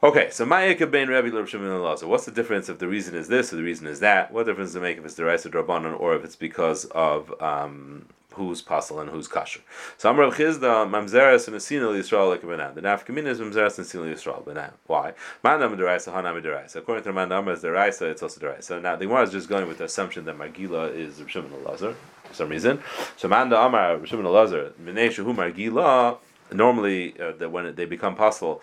Okay, 0.04 0.30
so 0.30 0.44
Ma'ika 0.44 0.90
ben 0.90 1.08
Rabbi 1.08 1.28
Shimon 1.44 1.96
So 1.96 2.08
what's 2.08 2.24
the 2.24 2.32
difference 2.32 2.68
if 2.68 2.80
the 2.80 2.88
reason 2.88 3.14
is 3.14 3.28
this 3.28 3.52
or 3.52 3.56
the 3.56 3.62
reason 3.62 3.86
is 3.86 4.00
that? 4.00 4.32
What 4.32 4.46
difference 4.46 4.70
does 4.70 4.76
it 4.76 4.82
make 4.82 4.98
if 4.98 5.04
it's 5.04 5.14
the 5.14 5.24
Raisa 5.24 5.48
Drabanan 5.48 6.00
or 6.00 6.16
if 6.16 6.24
it's 6.24 6.34
because 6.34 6.86
of 6.86 7.32
um, 7.40 8.06
who's 8.34 8.62
pasul 8.62 8.98
and 8.98 9.10
who's 9.10 9.28
kasher. 9.28 9.60
So 9.98 10.10
Amr 10.10 10.32
Chizda 10.32 10.90
Mamzeres 10.90 11.46
and 11.46 11.56
Asina 11.56 11.96
Yisrael 11.96 12.30
like 12.30 12.42
Benan. 12.42 12.74
The 12.74 12.80
nafkamin 12.80 13.26
is 13.26 13.38
Mamzeres 13.38 13.78
and 13.78 13.86
Asina 13.86 14.12
Yisrael 14.12 14.44
Benan. 14.44 14.72
Why? 14.88 15.12
Mandam 15.44 15.76
Deraisa 15.76 16.12
Hanam 16.12 16.42
Deraisa. 16.42 16.76
According 16.76 17.04
to 17.04 17.12
Mandam 17.12 17.52
as 17.52 17.62
Deraisa, 17.62 18.10
it's 18.10 18.24
also 18.24 18.40
Deraisa. 18.40 18.64
So 18.64 18.80
now 18.80 18.96
the 18.96 19.06
Gemara 19.06 19.22
is 19.22 19.30
just 19.30 19.48
going 19.48 19.68
with 19.68 19.78
the 19.78 19.84
assumption 19.84 20.24
that 20.24 20.36
Margila 20.36 20.92
is 20.92 21.22
Shimon 21.28 21.62
Lazar 21.64 21.94
for 22.24 22.34
some 22.34 22.48
reason. 22.48 22.82
So 23.16 23.28
Manda 23.28 23.56
Amar 23.56 24.04
Shimon 24.04 24.24
Lazar 24.24 24.72
Minei 24.82 25.10
Shehu 25.10 25.32
Margila 25.32 26.18
normally 26.54 27.14
uh, 27.20 27.32
that 27.32 27.50
when 27.50 27.74
they 27.74 27.84
become 27.84 28.14
possible, 28.14 28.62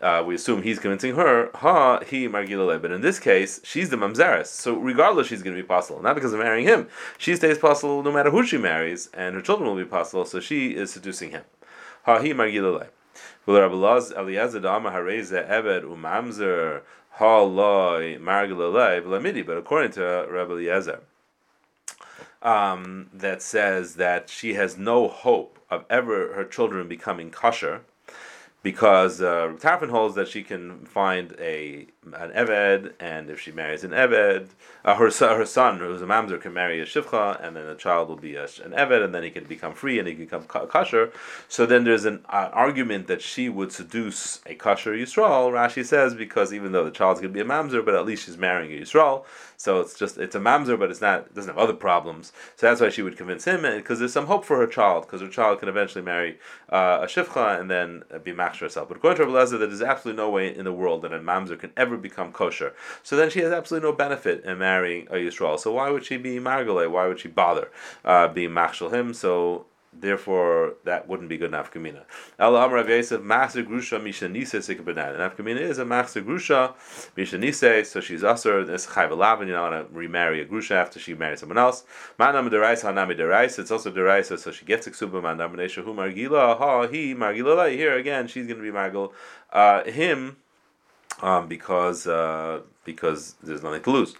uh, 0.00 0.22
we 0.26 0.34
assume 0.34 0.62
he's 0.62 0.78
convincing 0.78 1.14
her, 1.16 1.50
ha, 1.54 2.00
he 2.00 2.28
margilale. 2.28 2.80
But 2.80 2.92
in 2.92 3.00
this 3.00 3.18
case, 3.18 3.60
she's 3.64 3.90
the 3.90 3.96
mamzeres. 3.96 4.46
So 4.46 4.74
regardless, 4.74 5.28
she's 5.28 5.42
going 5.42 5.56
to 5.56 5.62
be 5.62 5.66
possible. 5.66 6.02
Not 6.02 6.14
because 6.14 6.32
of 6.32 6.40
marrying 6.40 6.66
him. 6.66 6.88
She 7.18 7.36
stays 7.36 7.58
possible 7.58 8.02
no 8.02 8.12
matter 8.12 8.30
who 8.30 8.44
she 8.44 8.58
marries, 8.58 9.08
and 9.14 9.34
her 9.34 9.42
children 9.42 9.68
will 9.68 9.76
be 9.76 9.84
possible. 9.84 10.24
So 10.24 10.40
she 10.40 10.74
is 10.74 10.92
seducing 10.92 11.30
him. 11.30 11.42
Ha, 12.04 12.20
he 12.20 12.32
margilale. 12.32 12.88
But 13.46 13.62
according 19.56 19.92
to 19.92 20.26
Rabbi 20.28 20.52
Eliezer, 20.52 21.00
um, 22.46 23.10
that 23.12 23.42
says 23.42 23.96
that 23.96 24.30
she 24.30 24.54
has 24.54 24.78
no 24.78 25.08
hope 25.08 25.58
of 25.68 25.84
ever 25.90 26.32
her 26.34 26.44
children 26.44 26.86
becoming 26.86 27.30
kosher, 27.30 27.82
because 28.62 29.20
uh, 29.20 29.52
holds 29.90 30.14
that 30.14 30.28
she 30.28 30.42
can 30.42 30.86
find 30.86 31.34
a 31.40 31.88
an 32.14 32.30
Eved, 32.32 32.92
and 33.00 33.30
if 33.30 33.40
she 33.40 33.52
marries 33.52 33.84
an 33.84 33.90
Eved, 33.90 34.48
uh, 34.84 34.94
her, 34.94 35.10
her 35.10 35.46
son, 35.46 35.78
who's 35.78 36.02
a 36.02 36.06
Mamzer, 36.06 36.40
can 36.40 36.52
marry 36.52 36.80
a 36.80 36.84
Shivcha, 36.84 37.44
and 37.44 37.56
then 37.56 37.66
the 37.66 37.74
child 37.74 38.08
will 38.08 38.16
be 38.16 38.36
a, 38.36 38.44
an 38.44 38.72
Eved, 38.72 39.04
and 39.04 39.14
then 39.14 39.22
he 39.22 39.30
can 39.30 39.44
become 39.44 39.74
free 39.74 39.98
and 39.98 40.06
he 40.06 40.14
can 40.14 40.24
become 40.24 40.44
kosher. 40.44 41.12
So 41.48 41.66
then 41.66 41.84
there's 41.84 42.04
an 42.04 42.24
uh, 42.28 42.50
argument 42.52 43.06
that 43.08 43.22
she 43.22 43.48
would 43.48 43.72
seduce 43.72 44.40
a 44.46 44.54
kosher 44.54 44.92
Yisrael, 44.92 45.50
Rashi 45.50 45.84
says, 45.84 46.14
because 46.14 46.52
even 46.52 46.72
though 46.72 46.84
the 46.84 46.90
child's 46.90 47.20
going 47.20 47.32
to 47.32 47.34
be 47.34 47.46
a 47.46 47.48
Mamzer, 47.48 47.84
but 47.84 47.94
at 47.94 48.06
least 48.06 48.26
she's 48.26 48.38
marrying 48.38 48.72
a 48.72 48.82
Yisrael. 48.82 49.24
So 49.58 49.80
it's 49.80 49.98
just, 49.98 50.18
it's 50.18 50.34
a 50.34 50.40
Mamzer, 50.40 50.78
but 50.78 50.90
it's 50.90 51.00
not, 51.00 51.20
it 51.20 51.34
doesn't 51.34 51.54
have 51.54 51.58
other 51.58 51.72
problems. 51.72 52.32
So 52.56 52.66
that's 52.66 52.80
why 52.80 52.90
she 52.90 53.02
would 53.02 53.16
convince 53.16 53.44
him, 53.44 53.62
because 53.62 53.98
there's 53.98 54.12
some 54.12 54.26
hope 54.26 54.44
for 54.44 54.58
her 54.58 54.66
child, 54.66 55.04
because 55.04 55.22
her 55.22 55.28
child 55.28 55.60
can 55.60 55.68
eventually 55.68 56.04
marry 56.04 56.38
uh, 56.70 57.00
a 57.02 57.06
Shivcha 57.06 57.58
and 57.58 57.70
then 57.70 58.04
be 58.22 58.32
Machshir 58.32 58.60
herself. 58.60 58.88
But 58.88 58.98
according 58.98 59.16
to 59.18 59.32
Rabbi 59.32 59.44
Lezer, 59.44 59.58
there's 59.58 59.82
absolutely 59.82 60.22
no 60.22 60.30
way 60.30 60.54
in 60.54 60.64
the 60.64 60.72
world 60.72 61.02
that 61.02 61.12
a 61.12 61.18
Mamzer 61.18 61.58
can 61.58 61.72
ever 61.76 61.95
become 61.98 62.32
kosher. 62.32 62.74
So 63.02 63.16
then 63.16 63.30
she 63.30 63.40
has 63.40 63.52
absolutely 63.52 63.90
no 63.90 63.96
benefit 63.96 64.44
in 64.44 64.58
marrying 64.58 65.06
a 65.08 65.14
Yisrael. 65.14 65.58
So 65.58 65.72
why 65.72 65.90
would 65.90 66.04
she 66.04 66.16
be 66.16 66.38
Margale? 66.38 66.88
Why 66.88 67.06
would 67.06 67.20
she 67.20 67.28
bother 67.28 67.70
uh, 68.04 68.28
being 68.28 68.50
Machshel 68.50 68.92
him? 68.92 69.14
So 69.14 69.66
therefore 70.00 70.74
that 70.84 71.08
wouldn't 71.08 71.28
be 71.28 71.38
good 71.38 71.48
enough 71.48 71.72
kamina. 71.72 72.04
El 72.38 72.56
Amar 72.56 72.76
Rav 72.76 72.88
Yosef 72.88 73.22
Master 73.22 73.62
Grusha 73.62 73.98
Mishanise 74.00 74.56
Sikabanan. 74.56 75.14
And 75.14 75.20
Afkamina 75.20 75.60
is 75.60 75.78
a 75.78 75.84
Master 75.84 76.22
Grusha 76.22 76.74
Mishanise, 77.16 77.86
so 77.86 78.00
she's 78.00 78.22
usher. 78.22 78.64
Chayv 78.64 79.16
Lavin. 79.16 79.48
You 79.48 79.54
don't 79.54 79.72
want 79.72 79.88
to 79.88 79.94
remarry 79.96 80.40
a 80.40 80.44
Grusha 80.44 80.72
after 80.72 80.98
she 80.98 81.14
marries 81.14 81.40
someone 81.40 81.58
else. 81.58 81.84
Manam 82.18 82.50
Derais 82.50 82.82
Hanami 82.82 83.18
Derais. 83.18 83.58
It's 83.58 83.70
also 83.70 83.90
Derais, 83.90 84.36
so 84.38 84.50
she 84.50 84.64
gets 84.64 84.86
a 84.86 84.90
Ksuba 84.90 85.22
Manam 85.22 85.50
Hu 85.56 85.94
Margila 85.94 86.58
Ha 86.58 86.86
He 86.88 87.14
Margila. 87.14 87.70
Here 87.72 87.96
again, 87.96 88.28
she's 88.28 88.46
going 88.46 88.58
to 88.58 88.62
be 88.62 88.76
Margil. 88.76 89.12
Uh, 89.52 89.84
him 89.84 90.36
um, 91.22 91.48
because 91.48 92.06
uh, 92.06 92.60
because 92.86 93.34
there's 93.42 93.62
nothing 93.62 93.82
to 93.82 93.90
lose. 93.90 94.14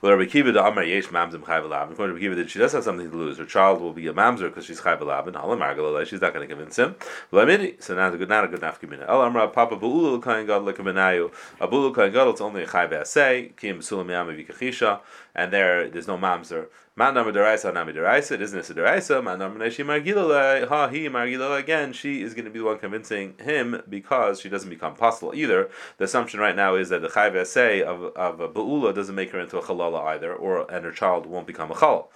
Well, 0.00 0.12
Rabbi 0.12 0.30
Kiva 0.30 0.52
the 0.52 0.64
Amar 0.64 0.84
Yesh 0.84 1.08
Mamzim 1.08 1.42
Chayv 1.42 1.64
According 1.64 1.96
to 1.96 2.04
Rabbi 2.04 2.18
Kiva, 2.20 2.34
that 2.36 2.50
she 2.50 2.58
does 2.58 2.72
have 2.72 2.84
something 2.84 3.10
to 3.10 3.16
lose. 3.16 3.38
Her 3.38 3.44
child 3.44 3.80
will 3.80 3.92
be 3.92 4.06
a 4.06 4.12
Mamzer 4.12 4.48
because 4.48 4.64
she's 4.64 4.80
Chayv 4.80 5.00
Alabin. 5.00 5.34
Halam 5.34 6.06
she's 6.06 6.20
not 6.20 6.32
going 6.32 6.48
to 6.48 6.54
convince 6.54 6.78
him. 6.78 6.94
So 7.30 7.94
now, 7.94 8.10
good, 8.10 8.28
not 8.28 8.44
a 8.44 8.48
good 8.48 8.60
nafkamina. 8.60 9.08
El 9.08 9.22
Amra 9.22 9.48
Papa 9.48 9.76
Bu'ulu 9.76 10.22
Kain 10.22 10.46
Gadol 10.46 10.72
Lekabenayu. 10.72 11.32
Abulu 11.60 11.94
Kain 11.94 12.12
Gadol. 12.12 12.30
It's 12.30 12.40
only 12.40 12.62
a 12.62 12.66
Chayv 12.66 12.92
Asay. 12.92 13.56
Kim 13.56 13.80
Sulam 13.80 14.06
Yami 14.06 14.46
Vikachisha, 14.46 15.00
and 15.34 15.52
there 15.52 15.88
there's 15.88 16.06
no 16.06 16.16
Mamzer. 16.16 16.66
Man 16.96 17.14
Namar 17.14 17.32
Deraisa 17.32 17.72
Nami 17.72 17.92
Deraisa. 17.94 18.32
It 18.32 18.42
isn't 18.42 18.68
a 18.68 18.74
Deraisa. 18.74 19.24
Man 19.24 19.38
Namar 19.38 19.58
Neshi 19.58 19.84
Margilale. 19.84 20.68
Ha 20.68 20.88
he 20.88 21.08
Margilale 21.08 21.58
again. 21.58 21.92
She 21.94 22.20
is 22.20 22.34
going 22.34 22.44
to 22.44 22.50
be 22.50 22.58
the 22.58 22.64
one 22.64 22.78
convincing 22.78 23.34
him 23.38 23.82
because 23.88 24.40
she 24.40 24.48
doesn't 24.48 24.68
become 24.68 24.94
possible 24.94 25.34
either. 25.34 25.70
The 25.96 26.04
assumption 26.04 26.40
right 26.40 26.54
now 26.54 26.74
is 26.74 26.88
that 26.90 27.00
the 27.00 27.08
Chayv 27.08 27.32
Asay 27.32 27.80
of 27.80 28.09
of 28.16 28.40
a 28.40 28.48
Ba'ula 28.48 28.94
doesn't 28.94 29.14
make 29.14 29.30
her 29.30 29.40
into 29.40 29.58
a 29.58 29.62
Chalala 29.62 30.04
either, 30.06 30.34
or 30.34 30.70
and 30.70 30.84
her 30.84 30.92
child 30.92 31.26
won't 31.26 31.46
become 31.46 31.70
a 31.70 31.74
Halal 31.74 32.08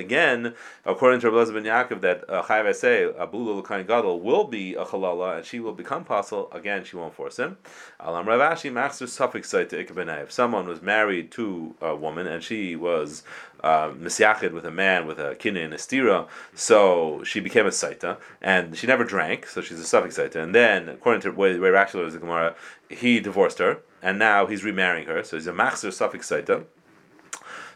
Again, 0.00 0.54
according 0.84 1.20
to 1.20 1.30
Rabbi 1.30 1.60
Yaakov, 1.60 2.00
that 2.00 2.24
uh, 2.28 2.42
Chayv 2.42 2.74
say 2.74 3.08
Abula 3.18 3.58
L'Kain 3.58 3.86
Gadol 3.86 4.20
will 4.20 4.44
be 4.44 4.74
a 4.74 4.84
Chalala 4.84 5.36
and 5.36 5.46
she 5.46 5.60
will 5.60 5.72
become 5.72 6.04
possible. 6.04 6.50
Again, 6.52 6.84
she 6.84 6.96
won't 6.96 7.14
force 7.14 7.38
him. 7.38 7.58
Alam 8.00 8.26
Ravashi 8.26 8.72
Master 8.72 9.06
suffix 9.06 9.52
If 9.52 10.32
someone 10.32 10.66
was 10.66 10.80
married 10.80 11.30
to 11.32 11.74
a 11.80 11.94
woman 11.94 12.26
and 12.26 12.42
she 12.42 12.76
was 12.76 13.22
uh, 13.62 13.92
with 13.94 14.64
a 14.64 14.70
man 14.70 15.06
with 15.06 15.18
a 15.18 15.34
kina 15.34 15.60
and 15.60 15.74
a 15.74 15.76
stira, 15.76 16.26
so 16.54 17.22
she 17.24 17.40
became 17.40 17.66
a 17.66 17.70
saita, 17.70 18.16
and 18.40 18.76
she 18.76 18.86
never 18.86 19.04
drank, 19.04 19.46
so 19.46 19.60
she's 19.60 19.80
a 19.80 19.84
suffix 19.84 20.18
saita. 20.18 20.36
And 20.36 20.54
then, 20.54 20.88
according 20.88 21.22
to 21.22 21.30
the 21.30 21.36
way, 21.36 21.58
way 21.58 21.68
Rashi 21.68 22.04
is 22.06 22.14
the 22.14 22.18
Gemara, 22.18 22.54
he 22.90 23.20
divorced 23.20 23.58
her, 23.58 23.78
and 24.02 24.18
now 24.18 24.46
he's 24.46 24.64
remarrying 24.64 25.06
her, 25.06 25.22
so 25.22 25.36
he's 25.36 25.46
a 25.46 25.52
machzer 25.52 25.92
suffix 25.92 26.28
saita. 26.28 26.64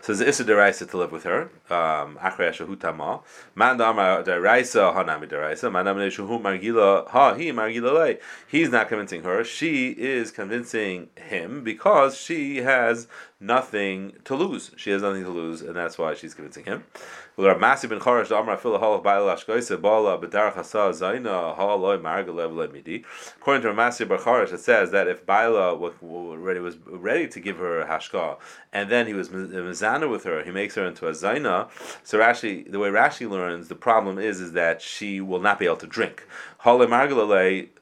So 0.05 0.13
there's 0.13 0.29
Issa 0.29 0.45
Deraisa 0.45 0.91
to 0.91 0.99
live 0.99 1.13
with 1.13 1.23
her. 1.23 1.45
Um, 1.71 2.19
Achrei 2.21 2.51
Shahutama. 2.53 3.23
Man 3.55 3.79
Dama 3.79 4.23
Deraisa 4.23 4.95
Hanami 4.95 5.27
Deraisa. 5.27 5.73
Man 5.73 5.87
Dama 5.87 6.01
Shuhu 6.09 6.43
Margila 6.43 7.09
Ha 7.09 7.33
He 7.33 7.51
Margila 7.53 7.95
Lei. 7.95 8.19
He's 8.47 8.69
not 8.69 8.89
convincing 8.89 9.23
her. 9.23 9.43
She 9.45 9.93
is 9.93 10.31
convincing 10.31 11.09
him 11.17 11.65
because 11.65 12.19
she 12.19 12.59
has 12.59 13.09
nothing 13.45 14.15
to 14.25 14.35
lose. 14.35 14.71
She 14.77 14.91
has 14.91 15.03
nothing 15.03 15.25
to 15.25 15.31
lose, 15.31 15.61
and 15.63 15.77
that's 15.77 15.99
why 15.99 16.15
she's 16.15 16.35
convincing 16.35 16.65
him. 16.65 16.85
According 17.37 17.59
to 17.59 17.67
Masi 17.67 17.89
ben 17.89 17.99
Charash, 24.19 24.53
it 24.53 24.61
says 24.61 24.91
that 24.93 25.09
if 25.09 25.27
Baila 25.27 25.75
was 25.77 26.77
ready 26.87 27.29
to 27.29 27.41
give 27.41 27.59
her 27.59 27.85
hashka, 27.85 28.39
and 28.73 28.91
then 28.91 29.07
he 29.07 29.15
was 29.15 29.29
mizana 29.31 30.05
uh, 30.05 30.09
with 30.09 30.25
her, 30.25 30.45
he 30.45 30.51
makes 30.51 30.75
her 30.77 30.87
into 30.87 31.09
a 31.09 31.13
zaina. 31.13 31.69
So 32.03 32.19
Rashi, 32.19 32.71
the 32.71 32.79
way 32.79 32.89
Rashi 32.91 33.29
learns, 33.29 33.69
the 33.69 33.75
problem 33.75 34.19
is 34.19 34.41
is 34.41 34.53
that 34.53 34.81
she 34.81 35.21
will 35.21 35.41
not 35.41 35.59
be 35.59 35.67
able 35.67 35.77
to 35.77 35.87
drink. 35.87 36.27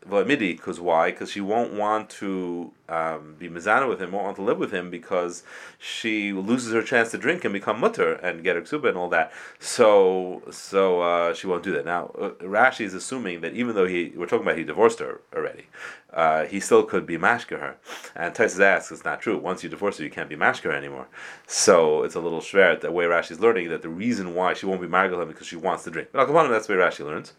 V'lamidi, 0.09 0.57
because 0.57 0.81
why? 0.81 1.11
Because 1.11 1.31
she 1.31 1.41
won't 1.41 1.73
want 1.73 2.11
to 2.11 2.73
um, 2.89 3.37
be 3.39 3.49
mizana 3.49 3.89
with 3.89 4.01
him, 4.01 4.13
won't 4.13 4.25
want 4.25 4.37
to 4.37 4.43
live 4.43 4.59
with 4.59 4.73
him 4.73 4.91
because 4.91 5.43
she 5.79 6.33
loses 6.33 6.73
her 6.73 6.83
chance 6.83 7.11
to 7.11 7.19
drink 7.19 7.45
and 7.45 7.53
become 7.53 7.81
mutter 7.81 8.15
and 8.15 8.43
get 8.43 8.57
her 8.57 8.63
ksuba 8.63 8.89
and 8.89 8.99
all 8.99 9.09
that. 9.09 9.33
So, 9.59 10.43
so 10.51 11.01
uh, 11.01 11.35
she 11.35 11.47
won't 11.47 11.63
do 11.63 11.73
that. 11.73 11.85
Now, 11.85 12.11
uh, 12.19 12.31
Rashi 12.43 12.85
is 12.85 12.95
assuming 12.95 13.41
that 13.41 13.55
even 13.55 13.75
though 13.75 13.87
he, 13.87 14.13
we're 14.17 14.27
talking 14.27 14.47
about 14.47 14.59
he 14.59 14.65
divorced 14.65 14.99
her 14.99 15.21
already, 15.35 15.67
uh, 16.13 16.45
he 16.45 16.61
still 16.61 16.85
could 16.85 17.07
be 17.07 17.17
mashka 17.17 17.59
her. 17.59 17.77
And 18.15 18.35
Taisus 18.35 18.61
asks, 18.61 18.93
it's 18.93 19.05
not 19.05 19.21
true. 19.21 19.39
Once 19.39 19.63
you 19.63 19.71
divorce 19.71 19.99
her, 19.99 20.05
you 20.05 20.11
can't 20.11 20.29
be 20.29 20.37
mashka 20.37 20.73
anymore. 20.73 21.09
So 21.47 22.03
it's 22.03 22.15
a 22.15 22.21
little 22.21 22.41
shver 22.41 22.81
the 22.81 22.91
way 22.91 23.05
Rashi 23.05 23.33
is 23.33 23.41
learning 23.41 23.69
that 23.71 23.83
the 23.83 23.89
reason 23.89 24.35
why 24.35 24.55
she 24.55 24.67
won't 24.67 24.81
be 24.81 24.89
married 24.89 25.11
to 25.11 25.21
him 25.21 25.29
because 25.29 25.47
she 25.47 25.57
wants 25.57 25.85
to 25.85 25.91
drink. 25.91 26.09
But 26.13 26.29
Al 26.29 26.49
that's 26.49 26.67
the 26.67 26.75
way 26.75 26.81
Rashi 26.81 27.05
learns. 27.05 27.33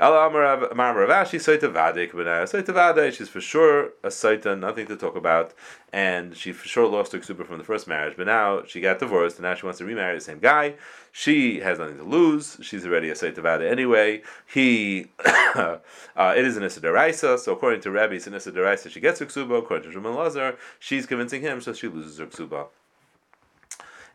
She's 0.00 1.44
for 3.28 3.40
sure 3.40 3.92
a 4.02 4.08
Saita, 4.08 4.58
nothing 4.58 4.86
to 4.86 4.96
talk 4.96 5.14
about, 5.14 5.52
and 5.92 6.34
she 6.34 6.52
for 6.52 6.66
sure 6.66 6.86
lost 6.86 7.12
her 7.12 7.18
ksuba 7.18 7.46
from 7.46 7.58
the 7.58 7.64
first 7.64 7.86
marriage, 7.86 8.16
but 8.16 8.26
now 8.26 8.64
she 8.64 8.80
got 8.80 8.98
divorced, 8.98 9.36
and 9.36 9.42
now 9.42 9.54
she 9.54 9.66
wants 9.66 9.78
to 9.78 9.84
remarry 9.84 10.14
the 10.14 10.22
same 10.22 10.38
guy. 10.38 10.76
She 11.12 11.60
has 11.60 11.78
nothing 11.78 11.98
to 11.98 12.04
lose. 12.04 12.58
She's 12.62 12.86
already 12.86 13.10
a 13.10 13.14
it 13.14 13.62
anyway. 13.62 14.22
He, 14.46 15.06
uh, 15.24 15.78
it 16.16 16.44
is 16.44 16.56
an 16.56 16.62
issa 16.62 17.38
so 17.38 17.52
according 17.52 17.80
to 17.82 17.90
Rabbi, 17.90 18.14
it's 18.14 18.26
an 18.26 18.34
issa 18.34 18.90
She 18.90 19.00
gets 19.00 19.18
her 19.18 19.26
ksuba. 19.26 19.58
According 19.58 19.90
to 19.90 19.98
Shmuel 19.98 20.16
Lazar, 20.16 20.56
she's 20.78 21.06
convincing 21.06 21.42
him, 21.42 21.60
so 21.60 21.72
she 21.72 21.88
loses 21.88 22.18
her 22.18 22.26
ksuba. 22.26 22.68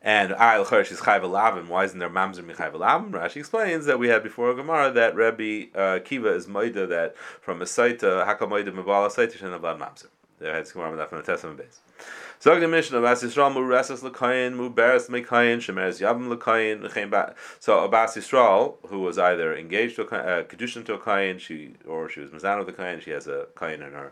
And 0.02 0.34
Ayel 0.34 0.70
Cherish 0.70 0.92
is 0.92 1.00
Chayv 1.00 1.22
Alavim. 1.22 1.68
Why 1.68 1.84
isn't 1.84 1.98
there 1.98 2.12
Mamzer 2.12 2.42
Michayv 2.42 2.74
Alavim? 2.74 3.10
Rashi 3.10 3.38
explains 3.38 3.88
that 3.88 3.98
we 3.98 4.08
had 4.08 4.22
before 4.22 4.54
Gemara 4.54 4.92
that 4.92 5.16
Rabbi 5.16 5.66
uh, 5.76 6.00
Kiva 6.00 6.30
is 6.34 6.46
Moida 6.46 6.88
that 6.88 7.18
from 7.18 7.62
a 7.64 7.66
site, 7.66 8.02
Hakam 8.02 8.50
Moida 8.50 8.70
Mabala 8.70 9.10
site, 9.10 9.34
Shen 9.34 9.50
Avad 9.50 9.80
Mamzer. 9.80 10.08
There 10.40 10.54
had 10.54 10.72
Gemara 10.72 10.98
that 10.98 11.10
from 11.10 11.20
the 11.20 11.24
Testament 11.24 11.58
base. 11.58 11.80
So 12.40 12.60
the 12.60 12.68
Mishnah, 12.68 13.00
Abbas 13.00 13.24
Yisrael 13.24 13.54
Muresas 13.54 14.02
Lekayin, 14.02 14.56
Muberes 14.56 15.10
Mekayin, 15.10 15.58
Shemeres 15.58 16.02
Yabim 16.02 16.36
Lekayin, 16.36 17.34
So 17.60 17.84
Abbas 17.84 18.18
Yisrael, 18.18 18.76
who 18.88 19.00
was 19.00 19.18
either 19.18 19.56
engaged 19.56 19.96
to 19.96 20.02
a 20.02 20.06
uh, 20.06 20.44
Kedushin 20.44 20.86
to 20.86 20.94
a 20.96 21.00
Kayin, 21.00 21.40
she 21.40 21.74
or 21.88 22.10
she 22.10 22.20
was 22.20 22.32
Mazan 22.32 22.58
with 22.58 22.68
the 22.68 22.74
Kayin, 22.74 23.02
she 23.02 23.12
has 23.12 23.28
a 23.28 23.48
Kayin 23.56 23.76
in 23.76 23.94
her 23.94 24.12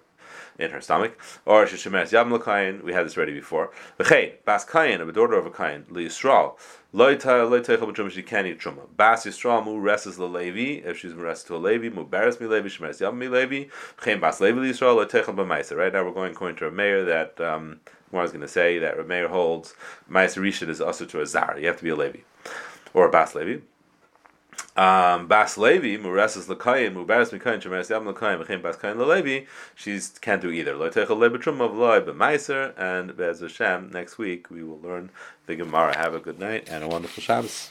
in 0.59 0.71
her 0.71 0.81
stomach, 0.81 1.19
or 1.45 1.65
Sheshemes 1.65 2.11
Yam 2.11 2.29
Lakayin, 2.29 2.83
we 2.83 2.93
had 2.93 3.05
this 3.05 3.17
ready 3.17 3.33
before. 3.33 3.71
V'chein, 3.99 4.33
Bas 4.45 4.65
Kayin, 4.65 5.07
a 5.07 5.11
daughter 5.11 5.33
of 5.33 5.45
a 5.45 5.49
Kayin, 5.49 5.89
Li 5.91 6.05
Yisrael, 6.05 6.57
Loita 6.93 7.47
Loiteichel 7.49 7.91
B'Truma, 7.91 8.11
she 8.11 8.23
can't 8.23 8.47
eat 8.47 8.59
Truma. 8.59 8.87
Bas 8.95 9.25
Yisrael 9.25 9.65
Mu 9.65 9.81
Reses 9.81 10.17
Levi, 10.17 10.87
if 10.87 10.99
she's 10.99 11.13
Reses 11.13 11.45
to 11.47 11.55
a 11.55 11.57
Levi, 11.57 11.89
Mu 11.89 12.07
Beres 12.07 12.39
Mi 12.39 12.47
Levi, 12.47 12.67
Shemes 12.67 12.99
Yam 12.99 13.17
Mi 13.17 13.27
Levi, 13.27 13.65
V'chein 13.97 14.21
Bas 14.21 14.39
Levi 14.39 14.59
Li 14.59 14.71
Yisrael, 14.71 15.05
Loiteichel 15.05 15.35
B'Maisa. 15.35 15.75
Right 15.75 15.91
now 15.91 16.03
we're 16.03 16.11
going 16.11 16.31
according 16.31 16.57
to 16.57 16.67
a 16.67 16.71
mayor 16.71 17.03
that, 17.05 17.39
um, 17.41 17.79
I 18.11 18.21
was 18.21 18.31
going 18.31 18.41
to 18.41 18.47
say 18.47 18.77
that 18.77 18.95
Rameir 18.95 19.27
holds 19.27 19.73
Maisa 20.07 20.39
Rishon 20.39 20.69
is 20.69 20.79
also 20.79 21.03
to 21.05 21.21
a 21.21 21.25
Zar. 21.25 21.57
You 21.59 21.65
have 21.67 21.77
to 21.77 21.83
be 21.83 21.89
a 21.89 21.95
Levi. 21.95 22.19
Or 22.93 23.07
a 23.07 23.09
Bas 23.09 23.33
Levi. 23.33 23.61
Um, 24.75 25.27
Bas 25.27 25.55
Levi, 25.55 26.01
Muresas 26.01 26.47
Lakayim, 26.47 26.95
Mubaras 26.95 27.29
Mikayin, 27.29 27.61
Shemeres 27.61 27.91
Yam 27.91 28.05
Lakayim, 28.05 28.43
Mechim 28.43 28.61
Bas 28.61 28.75
Kayin 28.75 28.97
Levi, 29.05 29.45
she 29.75 29.99
can't 30.19 30.41
do 30.41 30.49
either. 30.49 30.75
Lo 30.75 30.89
Techel 30.89 31.17
Levi 31.17 31.63
of 31.63 31.77
Loi, 31.77 31.99
but 31.99 32.17
Meiser, 32.17 32.73
and 32.75 33.15
Bez 33.15 33.41
Hashem, 33.41 33.91
next 33.91 34.17
week 34.17 34.49
we 34.49 34.63
will 34.63 34.79
learn 34.79 35.11
the 35.45 35.55
Gemara. 35.55 35.95
Have 35.95 36.15
a 36.15 36.19
good 36.19 36.39
night 36.39 36.67
and 36.69 36.83
a 36.83 36.87
wonderful 36.87 37.21
Shabbos. 37.21 37.69